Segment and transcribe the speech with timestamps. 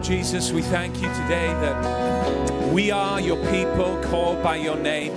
[0.00, 5.12] Lord Jesus, we thank you today that we are your people called by your name.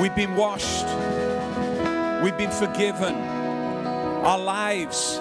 [0.00, 0.86] We've been washed,
[2.24, 5.18] we've been forgiven, our lives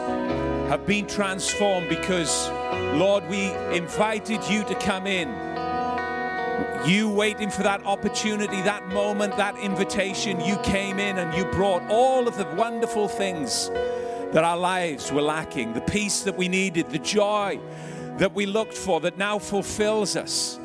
[0.70, 2.48] have been transformed because,
[2.98, 5.28] Lord, we invited you to come in.
[6.88, 11.84] You waiting for that opportunity, that moment, that invitation, you came in and you brought
[11.90, 13.70] all of the wonderful things
[14.32, 17.60] that our lives were lacking, the peace that we needed, the joy
[18.18, 20.60] that we looked for that now fulfills us.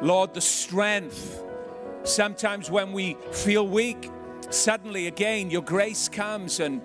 [0.00, 1.42] Lord, the strength.
[2.04, 4.10] Sometimes when we feel weak,
[4.50, 6.82] suddenly again your grace comes and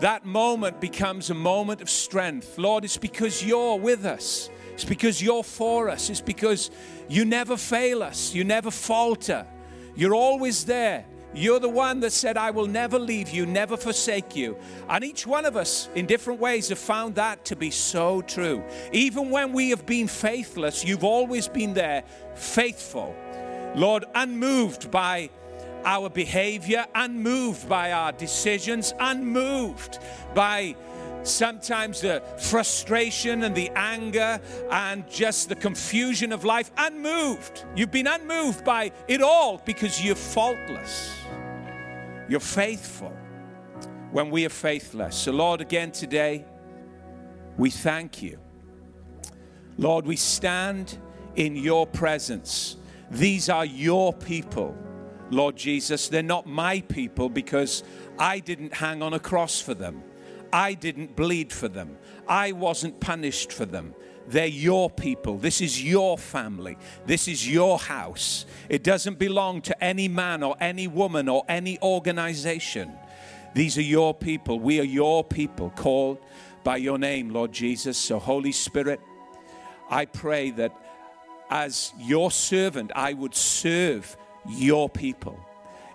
[0.00, 2.58] that moment becomes a moment of strength.
[2.58, 4.50] Lord, it's because you're with us.
[4.72, 6.10] It's because you're for us.
[6.10, 6.70] It's because
[7.08, 8.34] you never fail us.
[8.34, 9.46] You never falter.
[9.94, 11.04] You're always there.
[11.34, 14.56] You're the one that said, I will never leave you, never forsake you.
[14.88, 18.62] And each one of us, in different ways, have found that to be so true.
[18.92, 22.04] Even when we have been faithless, you've always been there,
[22.34, 23.16] faithful.
[23.74, 25.30] Lord, unmoved by
[25.84, 29.98] our behavior, unmoved by our decisions, unmoved
[30.34, 30.76] by
[31.24, 37.64] sometimes the frustration and the anger and just the confusion of life, unmoved.
[37.74, 41.12] You've been unmoved by it all because you're faultless.
[42.28, 43.12] You're faithful
[44.12, 45.16] when we are faithless.
[45.16, 46.44] So, Lord, again today,
[47.56, 48.38] we thank you.
[49.76, 50.98] Lord, we stand
[51.36, 52.76] in your presence.
[53.10, 54.76] These are your people,
[55.30, 56.08] Lord Jesus.
[56.08, 57.82] They're not my people because
[58.18, 60.02] I didn't hang on a cross for them.
[60.54, 61.98] I didn't bleed for them.
[62.28, 63.92] I wasn't punished for them.
[64.28, 65.36] They're your people.
[65.36, 66.78] This is your family.
[67.06, 68.46] This is your house.
[68.68, 72.92] It doesn't belong to any man or any woman or any organization.
[73.52, 74.60] These are your people.
[74.60, 76.18] We are your people called
[76.62, 77.98] by your name, Lord Jesus.
[77.98, 79.00] So, Holy Spirit,
[79.90, 80.72] I pray that
[81.50, 84.16] as your servant, I would serve
[84.48, 85.36] your people,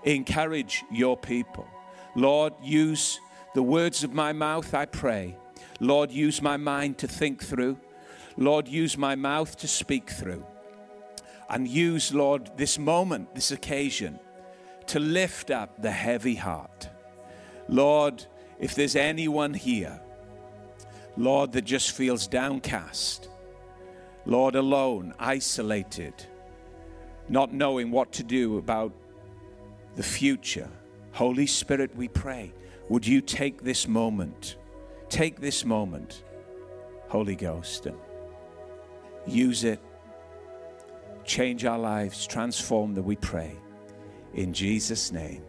[0.04, 1.66] encourage your people.
[2.14, 3.22] Lord, use
[3.54, 5.38] the words of my mouth, I pray.
[5.80, 7.78] Lord, use my mind to think through.
[8.38, 10.46] Lord, use my mouth to speak through.
[11.50, 14.20] And use, Lord, this moment, this occasion,
[14.88, 16.90] to lift up the heavy heart.
[17.68, 18.26] Lord,
[18.60, 20.00] if there's anyone here,
[21.18, 23.30] Lord, that just feels downcast,
[24.26, 26.14] Lord, alone, isolated,
[27.28, 28.94] not knowing what to do about
[29.96, 30.70] the future,
[31.14, 32.54] Holy Spirit, we pray,
[32.90, 34.58] would you take this moment,
[35.08, 36.24] take this moment,
[37.08, 37.98] Holy Ghost, and
[39.28, 39.80] use it,
[41.24, 43.56] change our lives, transform that we pray.
[44.34, 45.44] In Jesus' name,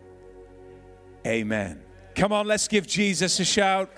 [1.27, 1.83] amen.
[2.15, 3.91] Come on, let's give Jesus a shout.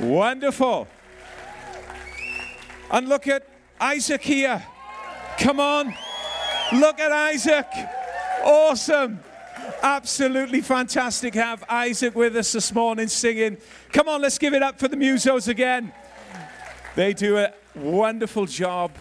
[0.00, 0.88] Wonderful.
[2.90, 3.46] And look at
[3.80, 4.64] Isaac here.
[5.38, 5.94] Come on.
[6.72, 7.66] Look at Isaac.
[8.44, 9.20] Awesome.
[9.82, 13.58] Absolutely fantastic have Isaac with us this morning singing.
[13.92, 15.92] Come on, let's give it up for the Musos again.
[16.94, 18.92] They do a wonderful job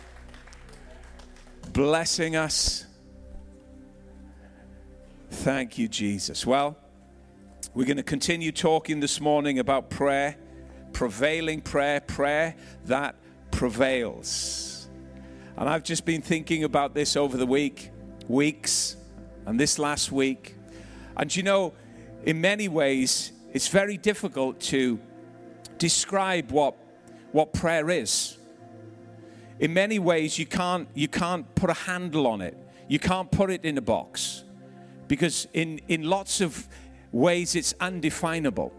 [1.74, 2.86] blessing us.
[5.30, 6.46] Thank you, Jesus.
[6.46, 6.78] Well,
[7.74, 10.36] we're going to continue talking this morning about prayer,
[10.94, 13.16] prevailing prayer, prayer that
[13.52, 14.90] prevails.
[15.56, 17.92] And I've just been thinking about this over the week,
[18.28, 18.96] weeks,
[19.46, 20.57] and this last week.
[21.18, 21.74] And you know,
[22.24, 25.00] in many ways, it's very difficult to
[25.78, 26.76] describe what,
[27.32, 28.38] what prayer is.
[29.60, 32.56] In many ways, you can't, you can't put a handle on it.
[32.88, 34.44] You can't put it in a box.
[35.08, 36.68] Because in, in lots of
[37.12, 38.72] ways, it's undefinable.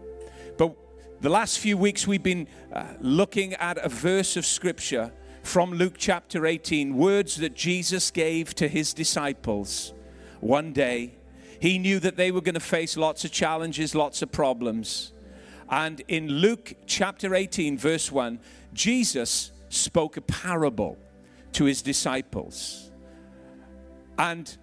[0.57, 0.75] But
[1.19, 5.11] the last few weeks, we've been uh, looking at a verse of scripture
[5.43, 9.93] from Luke chapter 18, words that Jesus gave to his disciples
[10.39, 11.18] one day.
[11.59, 15.13] He knew that they were going to face lots of challenges, lots of problems.
[15.69, 18.39] And in Luke chapter 18, verse 1,
[18.73, 20.97] Jesus spoke a parable
[21.53, 22.91] to his disciples.
[24.17, 24.57] And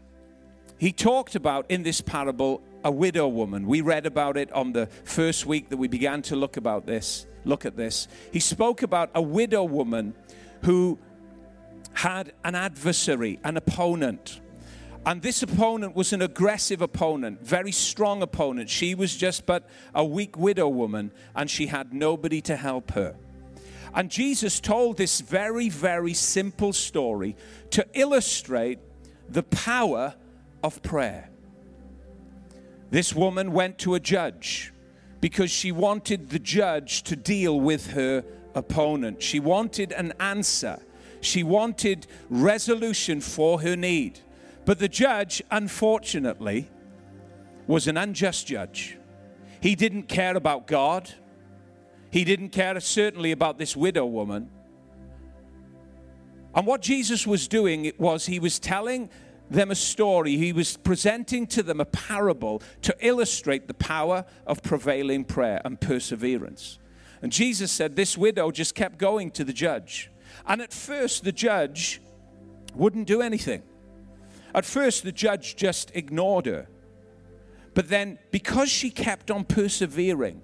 [0.78, 3.66] he talked about in this parable a widow woman.
[3.66, 7.26] We read about it on the first week that we began to look about this.
[7.44, 8.08] Look at this.
[8.32, 10.14] He spoke about a widow woman
[10.62, 10.98] who
[11.94, 14.40] had an adversary, an opponent.
[15.06, 18.68] And this opponent was an aggressive opponent, very strong opponent.
[18.68, 23.14] She was just but a weak widow woman, and she had nobody to help her.
[23.94, 27.36] And Jesus told this very, very simple story
[27.70, 28.80] to illustrate
[29.28, 30.16] the power
[30.64, 31.30] of prayer.
[32.90, 34.72] This woman went to a judge
[35.20, 38.24] because she wanted the judge to deal with her
[38.56, 39.22] opponent.
[39.22, 40.82] She wanted an answer.
[41.20, 44.20] She wanted resolution for her need.
[44.66, 46.68] But the judge, unfortunately,
[47.68, 48.98] was an unjust judge.
[49.60, 51.14] He didn't care about God.
[52.10, 54.50] He didn't care certainly about this widow woman.
[56.54, 59.08] And what Jesus was doing was he was telling
[59.48, 60.36] them a story.
[60.36, 65.80] He was presenting to them a parable to illustrate the power of prevailing prayer and
[65.80, 66.80] perseverance.
[67.22, 70.10] And Jesus said this widow just kept going to the judge.
[70.44, 72.00] And at first, the judge
[72.74, 73.62] wouldn't do anything.
[74.56, 76.66] At first, the judge just ignored her.
[77.74, 80.40] But then, because she kept on persevering,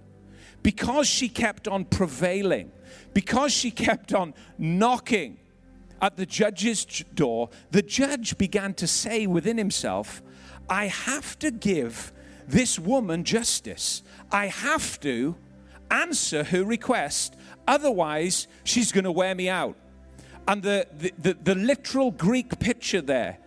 [0.62, 2.70] because she kept on prevailing,
[3.14, 5.38] because she kept on knocking
[6.02, 10.22] at the judge's door, the judge began to say within himself,
[10.68, 12.12] I have to give
[12.46, 14.02] this woman justice.
[14.30, 15.36] I have to
[15.90, 17.34] answer her request.
[17.66, 19.76] Otherwise, she's going to wear me out.
[20.46, 23.38] And the, the, the, the literal Greek picture there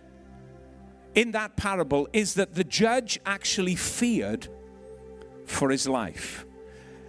[1.16, 4.46] in that parable is that the judge actually feared
[5.46, 6.44] for his life.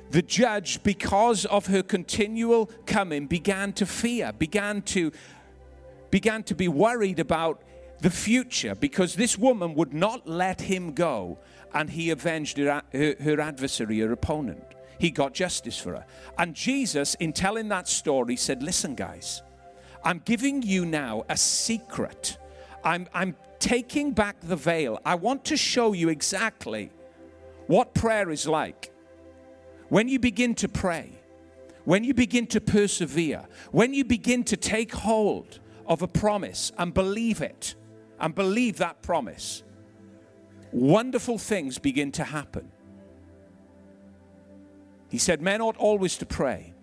[0.09, 5.11] The judge, because of her continual coming, began to fear, began to
[6.09, 7.61] began to be worried about
[7.99, 11.37] the future because this woman would not let him go
[11.73, 14.63] and he avenged her, her, her, adversary, her opponent.
[14.99, 16.05] He got justice for her.
[16.37, 19.41] And Jesus, in telling that story, said, Listen, guys,
[20.01, 22.37] I'm giving you now a secret.
[22.85, 24.99] I'm, I'm taking back the veil.
[25.05, 26.91] I want to show you exactly
[27.67, 28.91] what prayer is like.
[29.89, 31.11] When you begin to pray,
[31.85, 36.93] when you begin to persevere, when you begin to take hold of a promise and
[36.93, 37.75] believe it
[38.19, 39.63] and believe that promise,
[40.71, 42.71] wonderful things begin to happen.
[45.09, 46.73] He said, Men ought always to pray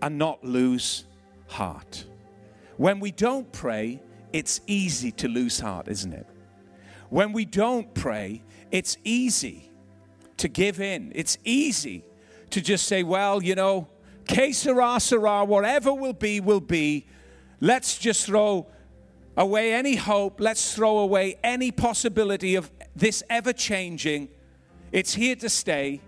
[0.00, 1.04] and not lose
[1.48, 2.04] heart.
[2.76, 4.00] When we don't pray,
[4.32, 6.26] it's easy to lose heart, isn't it?
[7.10, 9.70] When we don't pray, it's easy
[10.36, 11.12] to give in.
[11.14, 12.04] It's easy
[12.50, 13.88] to just say, well, you know,
[14.26, 17.06] que sera, sera, whatever will be, will be.
[17.60, 18.66] Let's just throw
[19.36, 20.40] away any hope.
[20.40, 24.28] Let's throw away any possibility of this ever changing.
[24.92, 26.00] It's here to stay.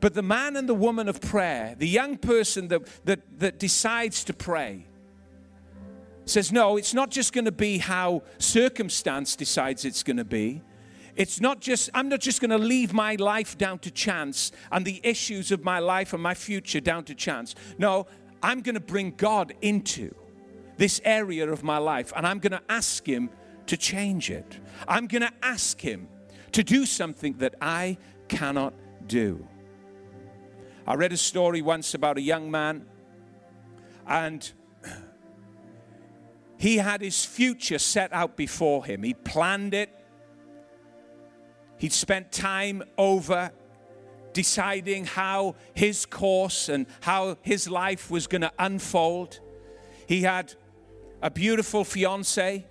[0.00, 4.24] But the man and the woman of prayer, the young person that, that, that decides
[4.24, 4.86] to pray,
[6.24, 10.62] says, No, it's not just going to be how circumstance decides it's going to be.
[11.14, 14.84] It's not just, I'm not just going to leave my life down to chance and
[14.84, 17.54] the issues of my life and my future down to chance.
[17.76, 18.06] No,
[18.42, 20.14] I'm going to bring God into
[20.78, 23.28] this area of my life and I'm going to ask Him
[23.66, 24.58] to change it.
[24.88, 26.08] I'm going to ask Him
[26.52, 27.98] to do something that I
[28.28, 28.72] cannot
[29.06, 29.46] do.
[30.86, 32.86] I read a story once about a young man
[34.06, 34.50] and
[36.62, 39.02] he had his future set out before him.
[39.02, 39.90] He planned it.
[41.76, 43.50] He'd spent time over
[44.32, 49.40] deciding how his course and how his life was going to unfold.
[50.06, 50.54] He had
[51.20, 52.64] a beautiful fiance,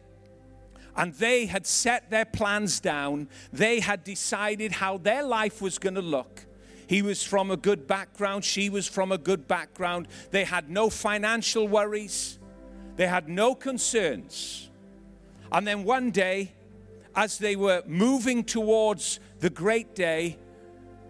[0.96, 3.28] and they had set their plans down.
[3.52, 6.46] They had decided how their life was going to look.
[6.88, 10.08] He was from a good background, she was from a good background.
[10.30, 12.40] They had no financial worries.
[13.02, 14.70] They had no concerns.
[15.52, 16.52] And then one day,
[17.16, 20.38] as they were moving towards the great day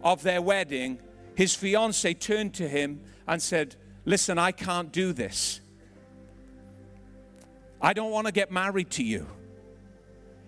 [0.01, 1.01] of their wedding,
[1.35, 5.59] his fiancee turned to him and said, Listen, I can't do this.
[7.81, 9.27] I don't want to get married to you.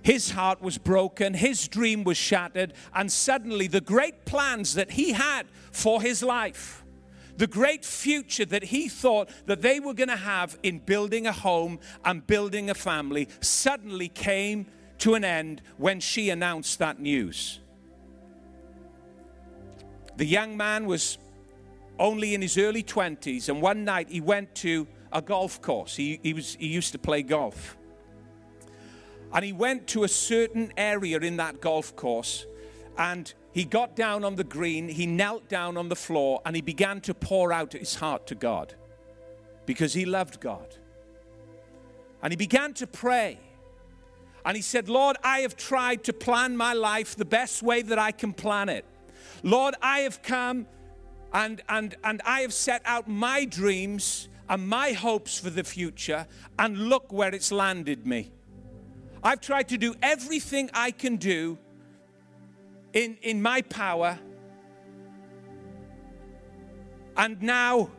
[0.02, 5.12] His heart was broken, his dream was shattered, and suddenly the great plans that he
[5.12, 6.83] had for his life
[7.38, 11.32] the great future that he thought that they were going to have in building a
[11.32, 14.68] home and building a family suddenly came
[15.00, 17.60] to an end when she announced that news.
[20.16, 21.18] The young man was
[22.00, 25.96] only in his early 20s, and one night he went to a golf course.
[25.96, 27.78] He, he, was, he used to play golf.
[29.34, 32.46] And he went to a certain area in that golf course,
[32.98, 36.62] and he got down on the green, he knelt down on the floor, and he
[36.62, 38.74] began to pour out his heart to God
[39.65, 40.75] because he loved God.
[42.22, 43.39] And he began to pray.
[44.43, 48.00] And he said, Lord, I have tried to plan my life the best way that
[48.00, 48.86] I can plan it.
[49.43, 50.65] Lord, I have come
[51.31, 56.27] and, and, and I have set out my dreams and my hopes for the future,
[56.60, 58.31] and look where it's landed me.
[59.24, 61.57] I've tried to do everything I can do
[62.94, 64.20] in, in my power.
[67.18, 67.90] And now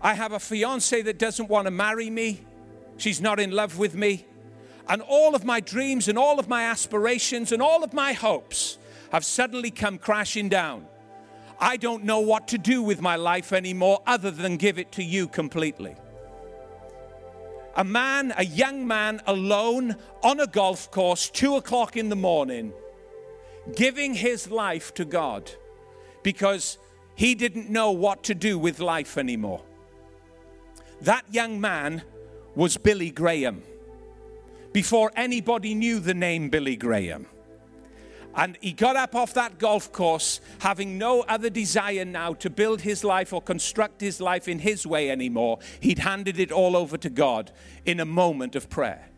[0.00, 2.44] I have a fiance that doesn't want to marry me.
[2.96, 4.26] She's not in love with me.
[4.88, 8.78] And all of my dreams and all of my aspirations and all of my hopes
[9.10, 10.86] have suddenly come crashing down.
[11.58, 15.02] I don't know what to do with my life anymore other than give it to
[15.02, 15.96] you completely.
[17.74, 22.72] A man, a young man, alone on a golf course, two o'clock in the morning,
[23.74, 25.50] giving his life to God
[26.22, 26.78] because
[27.14, 29.62] he didn't know what to do with life anymore.
[31.00, 32.02] That young man
[32.54, 33.62] was Billy Graham
[34.72, 37.26] before anybody knew the name Billy Graham.
[38.34, 42.82] And he got up off that golf course having no other desire now to build
[42.82, 45.58] his life or construct his life in his way anymore.
[45.80, 47.50] He'd handed it all over to God
[47.86, 49.08] in a moment of prayer.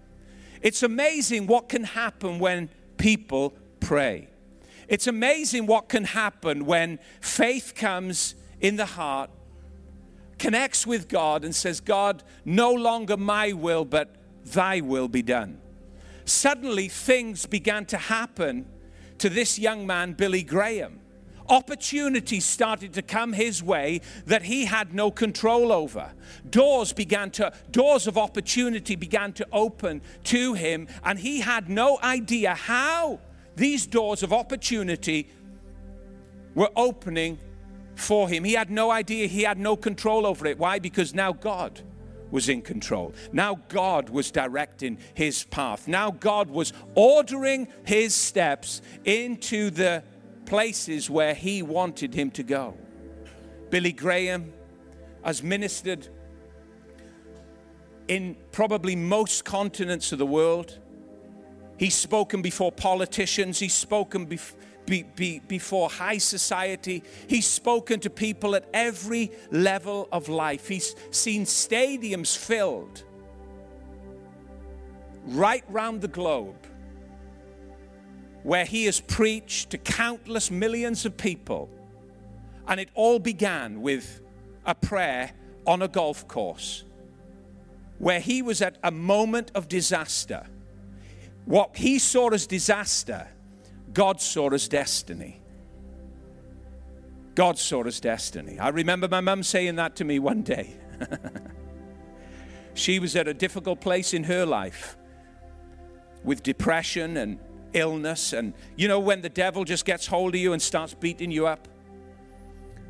[0.63, 4.28] It's amazing what can happen when people pray.
[4.89, 9.31] It's amazing what can happen when faith comes in the heart,
[10.39, 15.61] connects with God, and says, God, no longer my will, but thy will be done.
[16.25, 18.67] Suddenly, things began to happen
[19.19, 21.01] to this young man, Billy Graham.
[21.49, 26.13] Opportunities started to come his way that he had no control over.
[26.49, 31.99] Doors began to, doors of opportunity began to open to him, and he had no
[32.03, 33.21] idea how
[33.59, 35.29] these doors of opportunity
[36.55, 37.39] were opening
[37.95, 38.45] for him.
[38.45, 40.59] He had no idea, he had no control over it.
[40.59, 40.79] Why?
[40.79, 41.83] Because now God
[42.31, 43.15] was in control.
[43.33, 45.89] Now God was directing his path.
[45.89, 50.03] Now God was ordering his steps into the
[50.47, 52.77] places where he wanted him to go.
[53.71, 54.53] Billy Graham
[55.25, 56.09] has ministered
[58.09, 60.79] in probably most continents of the world.
[61.79, 64.59] He's spoken before politicians, he's spoken before
[64.89, 67.03] be, be, before high society.
[67.29, 70.67] He's spoken to people at every level of life.
[70.67, 73.05] He's seen stadiums filled
[75.27, 76.67] right round the globe
[78.43, 81.69] where he has preached to countless millions of people.
[82.67, 84.23] And it all began with
[84.65, 85.33] a prayer
[85.67, 86.85] on a golf course
[87.99, 90.47] where he was at a moment of disaster.
[91.49, 93.27] What he saw as disaster
[93.95, 95.41] God saw as destiny.
[97.35, 98.59] God saw as destiny.
[98.59, 100.77] I remember my mum saying that to me one day.
[102.75, 104.99] she was at a difficult place in her life
[106.23, 107.39] with depression and
[107.73, 108.35] illness.
[108.35, 111.47] And you know, when the devil just gets hold of you and starts beating you
[111.47, 111.67] up,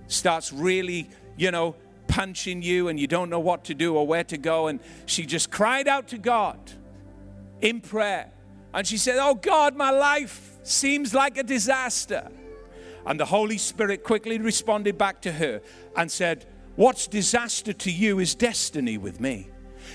[0.09, 1.77] starts really, you know,
[2.09, 4.67] punching you, and you don't know what to do or where to go.
[4.67, 6.59] And she just cried out to God
[7.61, 8.33] in prayer.
[8.75, 12.31] And she said, Oh God, my life seems like a disaster.
[13.07, 15.63] And the Holy Spirit quickly responded back to her
[15.97, 16.47] and said,
[16.77, 19.51] What's disaster to you is destiny with me.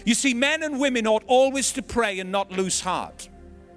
[0.05, 3.29] You see, men and women ought always to pray and not lose heart,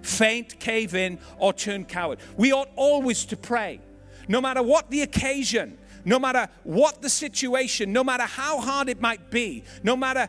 [0.03, 2.19] faint, cave in, or turn coward.
[2.37, 3.81] We ought always to pray,
[4.27, 9.01] no matter what the occasion, no matter what the situation, no matter how hard it
[9.01, 10.29] might be, no matter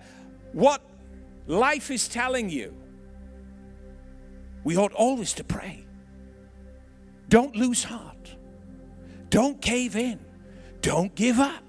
[0.52, 0.82] what
[1.48, 2.76] life is telling you.
[4.68, 5.86] We ought always to pray.
[7.30, 8.36] Don't lose heart.
[9.30, 10.20] Don't cave in.
[10.82, 11.64] Don't give up.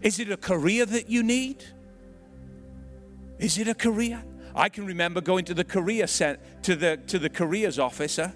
[0.00, 1.64] Is it a career that you need?
[3.40, 4.22] Is it a career?
[4.54, 8.32] I can remember going to the career set, to the to the careers officer,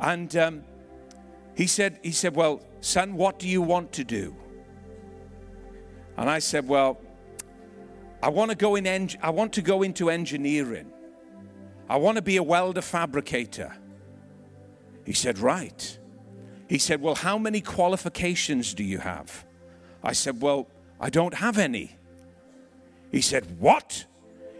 [0.00, 0.64] and um,
[1.54, 4.34] he said he said, "Well, son, what do you want to do?"
[6.16, 7.00] And I said, "Well,
[8.20, 8.84] I want to go in.
[8.84, 10.90] En- I want to go into engineering.
[11.88, 13.74] I want to be a welder fabricator."
[15.04, 15.98] He said, Right.
[16.68, 19.44] He said, Well, how many qualifications do you have?
[20.02, 20.68] I said, Well,
[21.00, 21.96] I don't have any.
[23.10, 24.06] He said, What?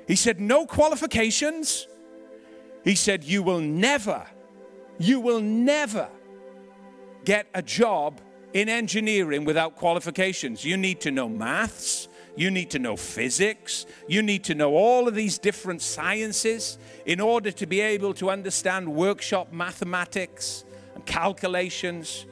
[0.07, 1.89] He said, No qualifications.
[2.85, 4.27] He said, You will never,
[4.99, 6.09] you will never
[7.25, 8.21] get a job
[8.53, 10.65] in engineering without qualifications.
[10.65, 13.87] You need to know maths, you need to know physics.
[14.09, 18.31] You need to know all of these different sciences in order to be able to
[18.31, 20.65] understand workshop mathematics
[20.95, 22.27] and calculations.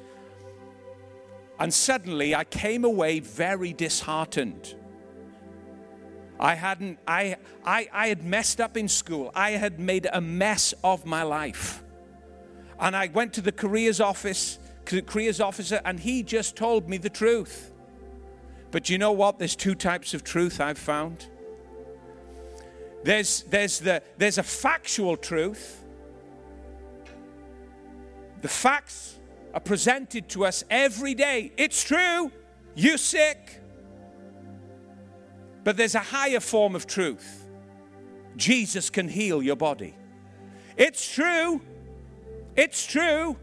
[1.61, 4.75] And suddenly I came away very disheartened.
[6.40, 9.30] I hadn't, I, I, I had messed up in school.
[9.35, 11.85] I had made a mess of my life.
[12.80, 16.99] And I went to the careers office, the careers officer, and he just told me
[16.99, 17.72] the truth.
[18.73, 19.38] But you know what?
[19.38, 21.26] There's two types of truth I've found.
[23.05, 25.85] There's, there's, the, there's a factual truth.
[28.41, 29.19] The facts
[29.55, 31.52] are presented to us every day.
[31.57, 32.33] It's true.
[32.75, 33.61] You're sick.
[35.64, 37.47] But there's a higher form of truth.
[38.37, 39.95] Jesus can heal your body.
[40.76, 41.61] It's true.
[42.57, 43.37] It's true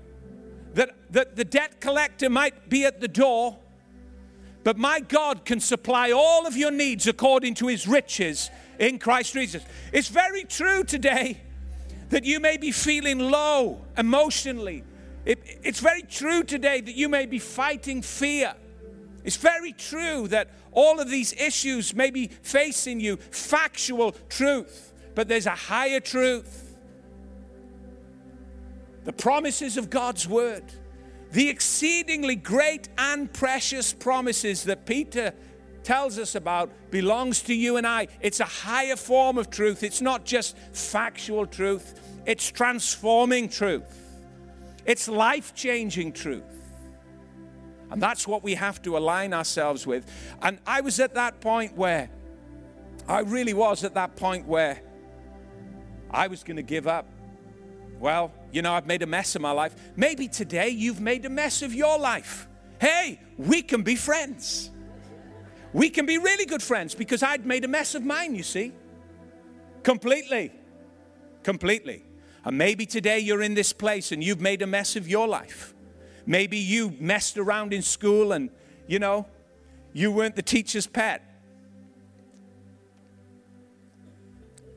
[0.73, 3.59] that, that the debt collector might be at the door,
[4.63, 9.33] but my God can supply all of your needs according to his riches in Christ
[9.33, 9.63] Jesus.
[9.93, 11.41] It's very true today
[12.09, 14.83] that you may be feeling low emotionally.
[15.25, 18.53] It, it's very true today that you may be fighting fear.
[19.23, 25.27] It's very true that all of these issues may be facing you, factual truth, but
[25.27, 26.77] there's a higher truth.
[29.05, 30.63] The promises of God's word,
[31.31, 35.33] the exceedingly great and precious promises that Peter
[35.83, 38.07] tells us about belongs to you and I.
[38.21, 39.83] It's a higher form of truth.
[39.83, 43.83] It's not just factual truth, it's transforming truth,
[44.85, 46.43] it's life changing truth.
[47.91, 50.05] And that's what we have to align ourselves with.
[50.43, 52.09] And I was at that point where,
[53.07, 54.79] I really was at that point where
[56.11, 57.07] I was going to give up.
[57.99, 59.75] Well, you know, I've made a mess of my life.
[59.95, 62.47] Maybe today you've made a mess of your life.
[62.79, 64.71] Hey, we can be friends.
[65.73, 68.73] We can be really good friends because I'd made a mess of mine, you see.
[69.83, 70.51] Completely.
[71.43, 72.03] Completely.
[72.43, 75.73] And maybe today you're in this place and you've made a mess of your life.
[76.25, 78.49] Maybe you messed around in school and,
[78.87, 79.27] you know,
[79.93, 81.23] you weren't the teacher's pet.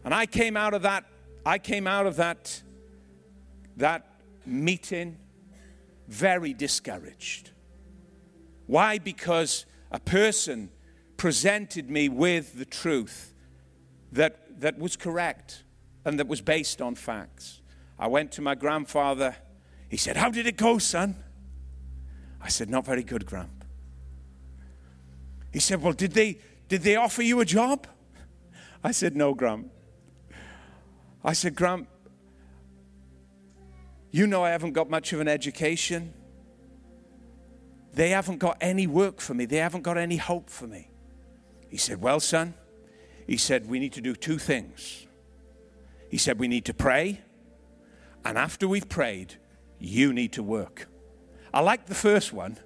[0.04, 1.04] And I came out of that,
[1.46, 2.62] I came out of that,
[3.76, 4.06] that
[4.46, 5.18] meeting
[6.08, 7.50] very discouraged.
[8.66, 8.98] Why?
[8.98, 10.70] Because a person
[11.16, 13.32] presented me with the truth
[14.12, 15.64] that, that was correct
[16.04, 17.60] and that was based on facts.
[17.98, 19.36] I went to my grandfather.
[19.88, 21.16] He said, How did it go, son?
[22.40, 23.64] I said, Not very good, Grump.
[25.52, 27.86] He said, Well, did they, did they offer you a job?
[28.82, 29.70] I said, No, Grump.
[31.24, 31.86] I said, Grump,
[34.12, 36.12] you know I haven't got much of an education.
[37.94, 40.90] They haven't got any work for me, they haven't got any hope for me.
[41.68, 42.54] He said, Well, son,
[43.26, 45.06] he said, We need to do two things.
[46.10, 47.22] He said, We need to pray,
[48.24, 49.34] and after we've prayed,
[49.78, 50.86] you need to work.
[51.52, 52.58] I liked the first one.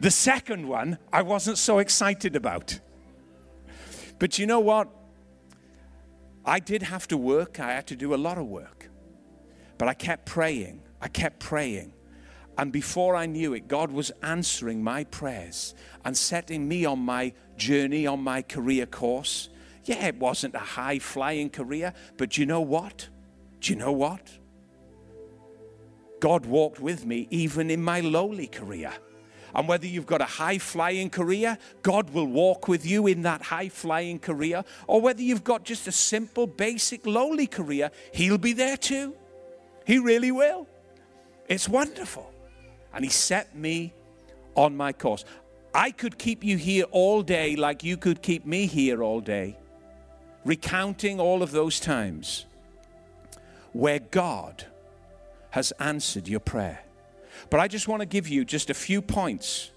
[0.00, 2.80] The second one, I wasn't so excited about.
[4.18, 4.88] But you know what?
[6.44, 7.60] I did have to work.
[7.60, 8.81] I had to do a lot of work.
[9.82, 10.80] But I kept praying.
[11.00, 11.92] I kept praying.
[12.56, 17.32] And before I knew it, God was answering my prayers and setting me on my
[17.56, 19.48] journey, on my career course.
[19.84, 23.08] Yeah, it wasn't a high flying career, but you know what?
[23.58, 24.30] Do you know what?
[26.20, 28.92] God walked with me even in my lowly career.
[29.52, 33.42] And whether you've got a high flying career, God will walk with you in that
[33.42, 34.62] high flying career.
[34.86, 39.16] Or whether you've got just a simple, basic, lowly career, He'll be there too.
[39.86, 40.66] He really will.
[41.48, 42.32] It's wonderful.
[42.94, 43.94] And He set me
[44.54, 45.24] on my course.
[45.74, 49.56] I could keep you here all day like you could keep me here all day,
[50.44, 52.46] recounting all of those times
[53.72, 54.66] where God
[55.50, 56.80] has answered your prayer.
[57.48, 59.70] But I just want to give you just a few points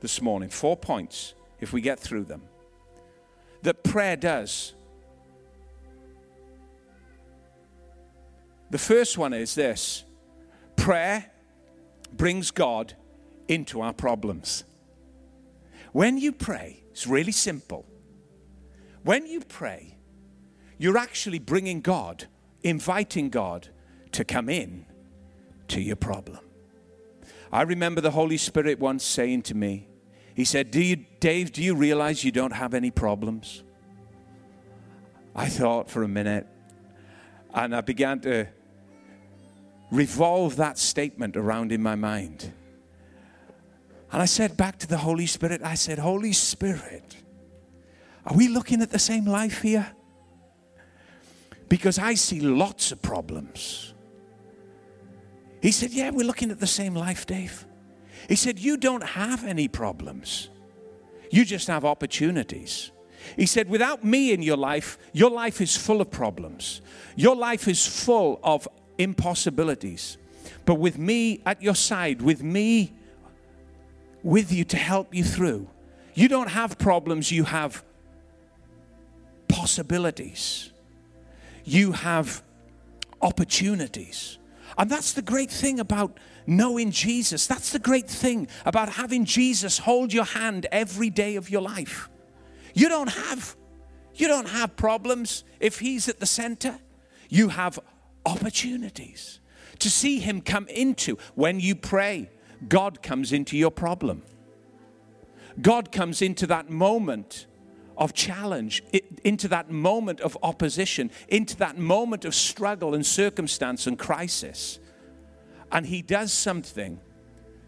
[0.00, 2.42] this morning, four points, if we get through them,
[3.62, 4.74] that prayer does.
[8.72, 10.02] The first one is this
[10.76, 11.30] prayer
[12.10, 12.94] brings God
[13.46, 14.64] into our problems.
[15.92, 17.84] When you pray, it's really simple.
[19.02, 19.98] When you pray,
[20.78, 22.24] you're actually bringing God,
[22.62, 23.68] inviting God
[24.12, 24.86] to come in
[25.68, 26.40] to your problem.
[27.52, 29.86] I remember the Holy Spirit once saying to me,
[30.34, 33.64] He said, do you, Dave, do you realize you don't have any problems?
[35.36, 36.46] I thought for a minute,
[37.52, 38.48] and I began to
[39.92, 42.50] revolve that statement around in my mind.
[44.10, 47.16] And I said back to the Holy Spirit, I said, Holy Spirit,
[48.26, 49.92] are we looking at the same life here?
[51.68, 53.92] Because I see lots of problems.
[55.60, 57.66] He said, Yeah, we're looking at the same life, Dave.
[58.28, 60.48] He said, You don't have any problems,
[61.30, 62.92] you just have opportunities.
[63.36, 66.80] He said, Without me in your life, your life is full of problems,
[67.14, 68.66] your life is full of
[68.98, 70.18] impossibilities.
[70.64, 72.92] But with me at your side, with me
[74.22, 75.68] with you to help you through,
[76.14, 77.84] you don't have problems, you have
[79.48, 80.70] possibilities.
[81.64, 82.42] You have
[83.20, 84.38] opportunities.
[84.76, 87.46] And that's the great thing about knowing Jesus.
[87.46, 92.08] That's the great thing about having Jesus hold your hand every day of your life.
[92.74, 93.56] You don't have
[94.14, 96.78] you don't have problems if he's at the center.
[97.30, 97.78] You have
[98.24, 99.40] opportunities
[99.78, 102.30] to see him come into when you pray.
[102.68, 104.22] God comes into your problem.
[105.60, 107.46] God comes into that moment
[107.96, 108.82] of challenge,
[109.22, 114.78] into that moment of opposition, into that moment of struggle and circumstance and crisis.
[115.70, 117.00] And he does something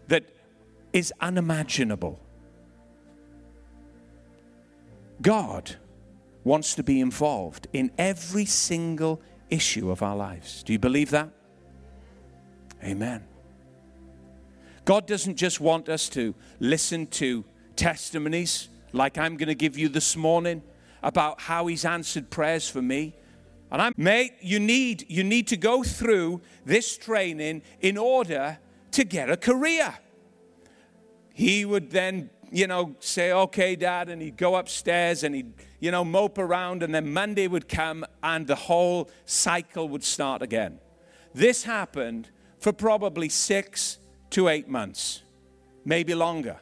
[0.07, 0.25] that
[0.93, 2.19] is unimaginable.
[5.21, 5.75] God
[6.43, 10.63] wants to be involved in every single issue of our lives.
[10.63, 11.29] Do you believe that?
[12.83, 13.23] Amen.
[14.85, 17.43] God doesn't just want us to listen to
[17.75, 20.61] testimonies like I'm going to give you this morning
[21.01, 23.15] about how he's answered prayers for me.
[23.71, 28.59] And I'm mate, you need you need to go through this training in order
[28.91, 29.93] to get a career.
[31.33, 35.51] He would then, you know, say, "Okay, dad," and he'd go upstairs and he'd,
[35.85, 40.41] you know, mope around and then Monday would come and the whole cycle would start
[40.41, 40.79] again.
[41.31, 43.99] This happened for probably 6
[44.31, 45.21] to 8 months,
[45.85, 46.57] maybe longer.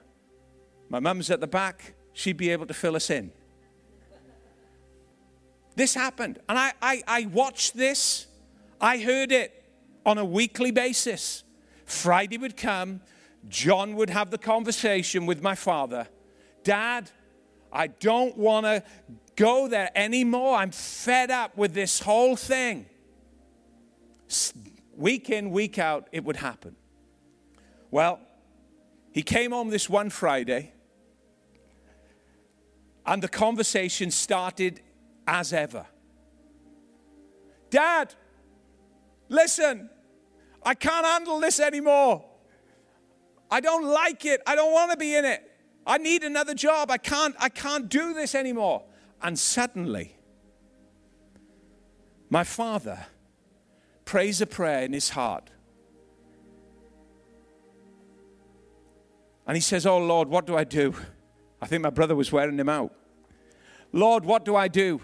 [0.90, 3.32] My mum's at the back, she'd be able to fill us in.
[5.78, 6.40] This happened.
[6.50, 8.28] And I, I, I watched this.
[8.82, 9.64] I heard it
[10.06, 11.46] on a weekly basis.
[11.86, 13.00] Friday would come,
[13.48, 16.10] John would have the conversation with my father
[16.66, 17.10] Dad,
[17.74, 18.84] I don't want to
[19.36, 20.56] go there anymore.
[20.56, 22.86] I'm fed up with this whole thing.
[24.96, 26.76] Week in, week out, it would happen.
[27.90, 28.20] Well,
[29.12, 30.72] he came home this one Friday
[33.06, 34.80] and the conversation started
[35.28, 35.86] as ever.
[37.70, 38.14] Dad,
[39.30, 39.90] listen,
[40.64, 42.24] I can't handle this anymore.
[43.50, 44.42] I don't like it.
[44.46, 45.53] I don't want to be in it.
[45.86, 46.90] I need another job.
[46.92, 48.84] I can't I can't do this anymore.
[49.22, 50.16] And suddenly
[52.30, 53.06] my father
[54.06, 55.50] prays a prayer in his heart.
[59.46, 60.96] And he says, "Oh Lord, what do I do?"
[61.64, 62.94] I think my brother was wearing him out.
[63.94, 65.00] Lord, what do I do?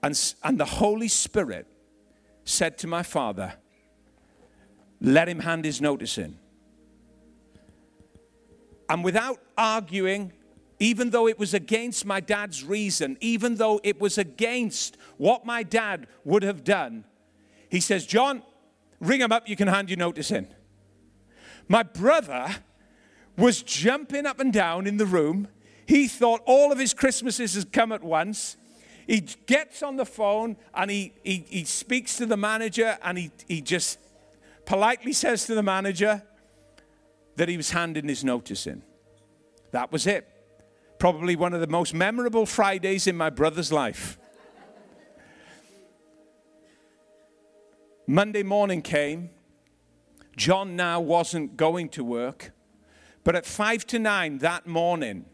[0.00, 1.66] And, and the Holy Spirit
[2.44, 3.54] said to my father,
[5.00, 6.38] Let him hand his notice in.
[8.88, 10.32] And without arguing,
[10.78, 15.62] even though it was against my dad's reason, even though it was against what my
[15.62, 17.04] dad would have done,
[17.68, 18.42] he says, John,
[19.00, 20.48] ring him up, you can hand your notice in.
[21.68, 22.48] My brother
[23.36, 25.48] was jumping up and down in the room.
[25.86, 28.56] He thought all of his Christmases had come at once.
[29.06, 33.30] He gets on the phone and he, he, he speaks to the manager and he,
[33.46, 33.98] he just
[34.64, 36.22] politely says to the manager
[37.36, 38.82] that he was handing his notice in.
[39.70, 40.28] That was it.
[40.98, 44.18] Probably one of the most memorable Fridays in my brother's life.
[48.06, 49.30] Monday morning came.
[50.36, 52.52] John now wasn't going to work.
[53.24, 55.24] But at five to nine that morning,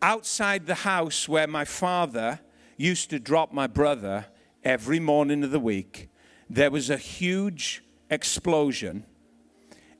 [0.00, 2.40] outside the house where my father
[2.76, 4.26] used to drop my brother
[4.62, 6.08] every morning of the week,
[6.48, 9.04] there was a huge explosion.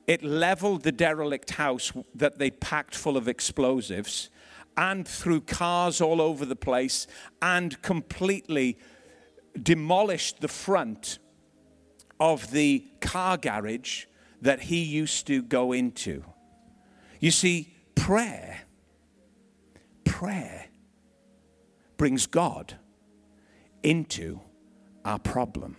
[0.09, 4.31] It leveled the derelict house that they packed full of explosives
[4.75, 7.05] and threw cars all over the place
[7.43, 8.79] and completely
[9.61, 11.19] demolished the front
[12.19, 14.05] of the car garage
[14.41, 16.23] that he used to go into.
[17.19, 18.61] You see, prayer,
[20.05, 20.65] prayer
[21.97, 22.79] brings God
[23.83, 24.39] into
[25.05, 25.75] our problem.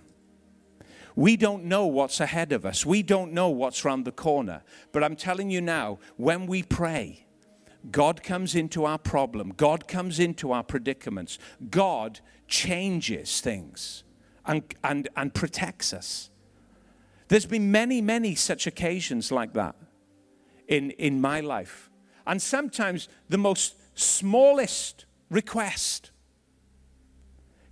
[1.21, 2.87] We don't know what's ahead of us.
[2.87, 4.63] We don't know what's around the corner.
[4.91, 7.27] But I'm telling you now, when we pray,
[7.91, 9.53] God comes into our problem.
[9.55, 11.39] God comes into our predicaments.
[11.71, 14.03] God changes things
[14.47, 16.31] and, and, and protects us.
[17.29, 19.77] There's been many, many such occasions like that
[20.69, 21.91] in, in my life.
[22.27, 26.13] And sometimes the most smallest request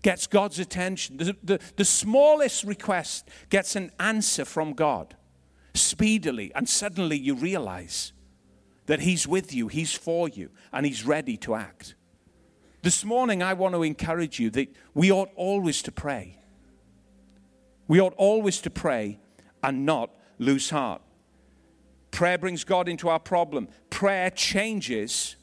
[0.02, 1.16] gets God's attention.
[1.16, 5.16] The, the, the, smallest request gets an answer from God
[5.74, 8.12] speedily, and suddenly you realize
[8.86, 11.94] that He's with you, He's for you, and He's ready to act.
[12.82, 16.38] This morning, I want to encourage you that we ought always to pray.
[17.88, 19.18] We ought always to pray
[19.62, 21.02] and not lose heart.
[22.10, 23.68] Prayer brings God into our problem.
[23.90, 25.36] Prayer changes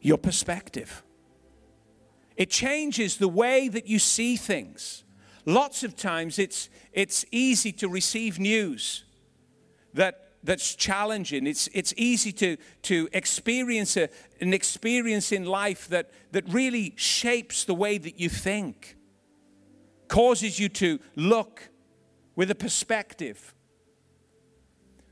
[0.00, 1.02] your perspective.
[2.40, 5.04] It changes the way that you see things.
[5.44, 9.04] Lots of times it's, it's easy to receive news
[9.92, 11.46] that that's challenging.
[11.46, 14.08] It's, it's easy to, to experience a,
[14.40, 18.96] an experience in life that, that really shapes the way that you think,
[20.08, 21.68] causes you to look
[22.36, 23.54] with a perspective.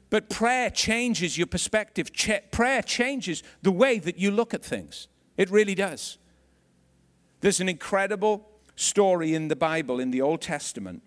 [0.09, 2.11] But prayer changes your perspective.
[2.11, 5.09] Ch- prayer changes the way that you look at things.
[5.37, 6.17] It really does.
[7.41, 11.03] There's an incredible story in the Bible, in the Old Testament.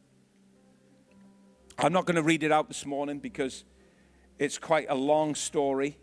[1.77, 3.65] I'm not going to read it out this morning because
[4.39, 5.97] it's quite a long story.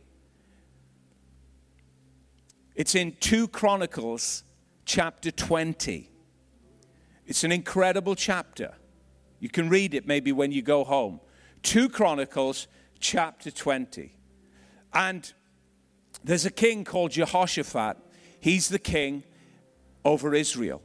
[2.75, 4.45] It's in 2 Chronicles
[4.85, 6.11] chapter 20.
[7.27, 8.75] It's an incredible chapter.
[9.41, 11.21] You can read it maybe when you go home.
[11.63, 12.69] 2 Chronicles
[13.01, 14.15] chapter 20.
[14.93, 15.33] And
[16.23, 17.97] there's a king called Jehoshaphat.
[18.41, 19.23] He's the king
[20.05, 20.83] over Israel.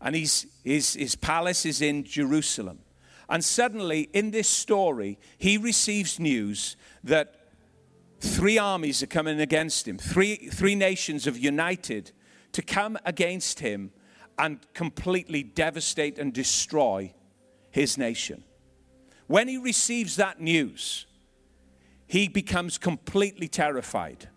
[0.00, 2.80] And he's, his, his palace is in Jerusalem.
[3.28, 7.48] And suddenly, in this story, he receives news that
[8.20, 9.98] three armies are coming against him.
[9.98, 12.12] Three, three nations have united
[12.52, 13.92] to come against him
[14.38, 17.12] and completely devastate and destroy
[17.70, 18.44] his nation.
[19.26, 21.06] When he receives that news,
[22.06, 24.28] he becomes completely terrified.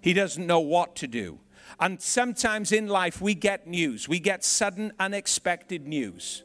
[0.00, 1.38] He doesn't know what to do.
[1.80, 6.42] And sometimes in life, we get news, we get sudden, unexpected news.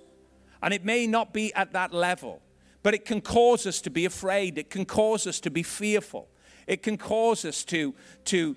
[0.61, 2.41] And it may not be at that level,
[2.83, 4.57] but it can cause us to be afraid.
[4.57, 6.29] It can cause us to be fearful.
[6.65, 7.93] It can cause us to,
[8.25, 8.55] to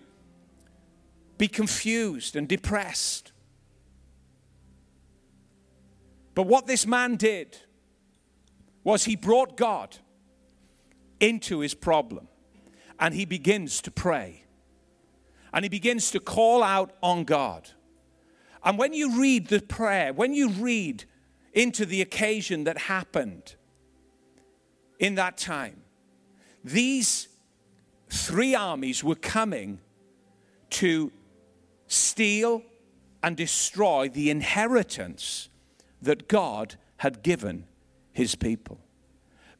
[1.38, 3.32] be confused and depressed.
[6.34, 7.56] But what this man did
[8.82, 9.98] was he brought God
[11.18, 12.28] into his problem
[12.98, 14.44] and he begins to pray
[15.52, 17.70] and he begins to call out on God.
[18.64, 21.04] And when you read the prayer, when you read
[21.52, 23.54] into the occasion that happened
[24.98, 25.82] in that time.
[26.62, 27.28] These
[28.08, 29.80] three armies were coming
[30.70, 31.10] to
[31.86, 32.62] steal
[33.22, 35.48] and destroy the inheritance
[36.00, 37.66] that God had given
[38.12, 38.78] his people.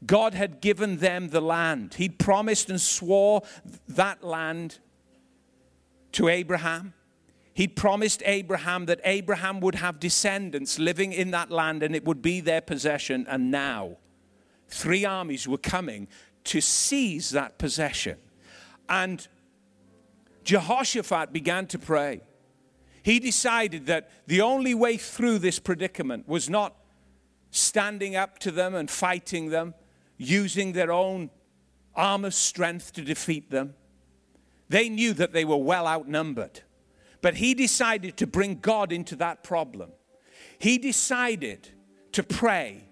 [0.07, 1.95] God had given them the land.
[1.95, 3.43] He'd promised and swore
[3.89, 4.79] that land
[6.13, 6.95] to Abraham.
[7.55, 12.23] He'd promised Abraham that Abraham would have descendants living in that land and it would
[12.23, 13.27] be their possession.
[13.29, 13.97] And now,
[14.69, 16.09] three armies were coming
[16.45, 18.17] to seize that possession.
[18.89, 19.27] And
[20.45, 22.23] Jehoshaphat began to pray.
[23.03, 26.77] He decided that the only way through this predicament was not
[27.51, 29.75] standing up to them and fighting them,
[30.17, 31.31] using their own
[31.95, 33.75] arm of strength to defeat them.
[34.71, 36.61] They knew that they were well outnumbered.
[37.23, 39.91] But he decided to bring God into that problem.
[40.61, 41.69] He decided
[42.13, 42.85] to pray.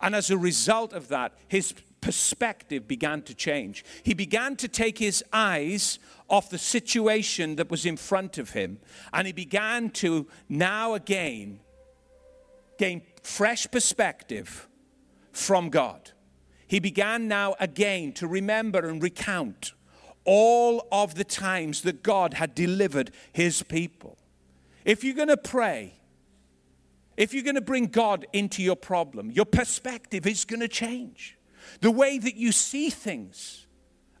[0.00, 3.82] And as a result of that, his perspective began to change.
[4.02, 8.78] He began to take his eyes off the situation that was in front of him.
[9.10, 11.60] And he began to now again
[12.78, 14.68] gain fresh perspective
[15.32, 16.10] from God.
[16.66, 19.72] He began now again to remember and recount
[20.24, 24.18] all of the times that God had delivered his people.
[24.84, 25.94] If you're going to pray,
[27.16, 31.38] if you're going to bring God into your problem, your perspective is going to change.
[31.80, 33.66] The way that you see things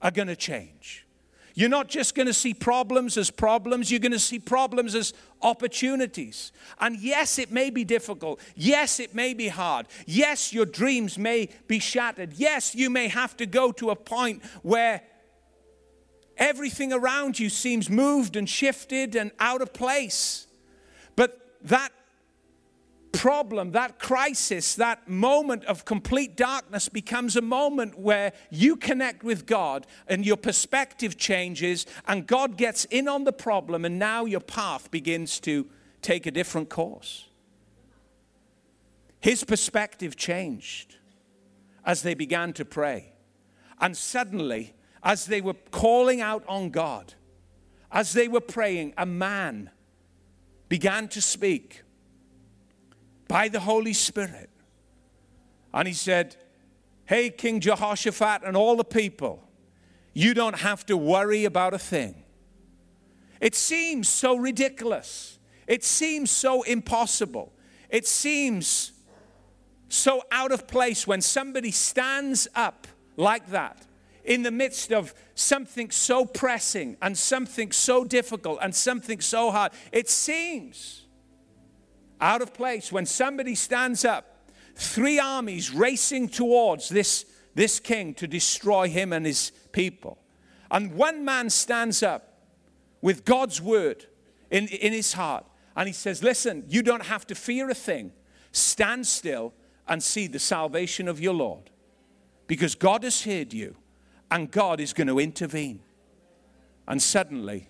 [0.00, 1.06] are going to change.
[1.54, 5.12] You're not just going to see problems as problems, you're going to see problems as
[5.42, 6.50] opportunities.
[6.80, 8.40] And yes, it may be difficult.
[8.56, 9.86] Yes, it may be hard.
[10.06, 12.32] Yes, your dreams may be shattered.
[12.34, 15.02] Yes, you may have to go to a point where
[16.36, 20.46] Everything around you seems moved and shifted and out of place.
[21.16, 21.92] But that
[23.12, 29.46] problem, that crisis, that moment of complete darkness becomes a moment where you connect with
[29.46, 34.40] God and your perspective changes and God gets in on the problem and now your
[34.40, 35.68] path begins to
[36.00, 37.28] take a different course.
[39.20, 40.96] His perspective changed
[41.84, 43.12] as they began to pray.
[43.80, 47.14] And suddenly, as they were calling out on God,
[47.90, 49.70] as they were praying, a man
[50.68, 51.82] began to speak
[53.28, 54.48] by the Holy Spirit.
[55.74, 56.36] And he said,
[57.04, 59.46] Hey, King Jehoshaphat and all the people,
[60.14, 62.22] you don't have to worry about a thing.
[63.40, 65.38] It seems so ridiculous.
[65.66, 67.52] It seems so impossible.
[67.90, 68.92] It seems
[69.88, 72.86] so out of place when somebody stands up
[73.16, 73.84] like that
[74.24, 79.72] in the midst of something so pressing and something so difficult and something so hard.
[79.90, 81.06] It seems
[82.20, 88.26] out of place when somebody stands up, three armies racing towards this this king to
[88.26, 90.18] destroy him and his people.
[90.70, 92.38] And one man stands up
[93.00, 94.06] with God's word
[94.50, 95.44] in, in his heart
[95.76, 98.12] and he says, Listen, you don't have to fear a thing.
[98.52, 99.52] Stand still
[99.88, 101.70] and see the salvation of your Lord
[102.46, 103.76] because God has heard you
[104.32, 105.80] and God is going to intervene.
[106.88, 107.68] And suddenly,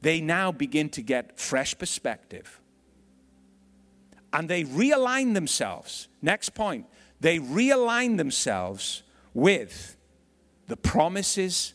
[0.00, 2.58] they now begin to get fresh perspective.
[4.32, 6.08] And they realign themselves.
[6.22, 6.86] Next point
[7.20, 9.02] they realign themselves
[9.34, 9.96] with
[10.66, 11.74] the promises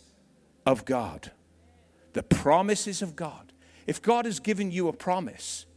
[0.65, 1.31] of God.
[2.13, 3.53] The promises of God.
[3.85, 5.67] If God has given you a promise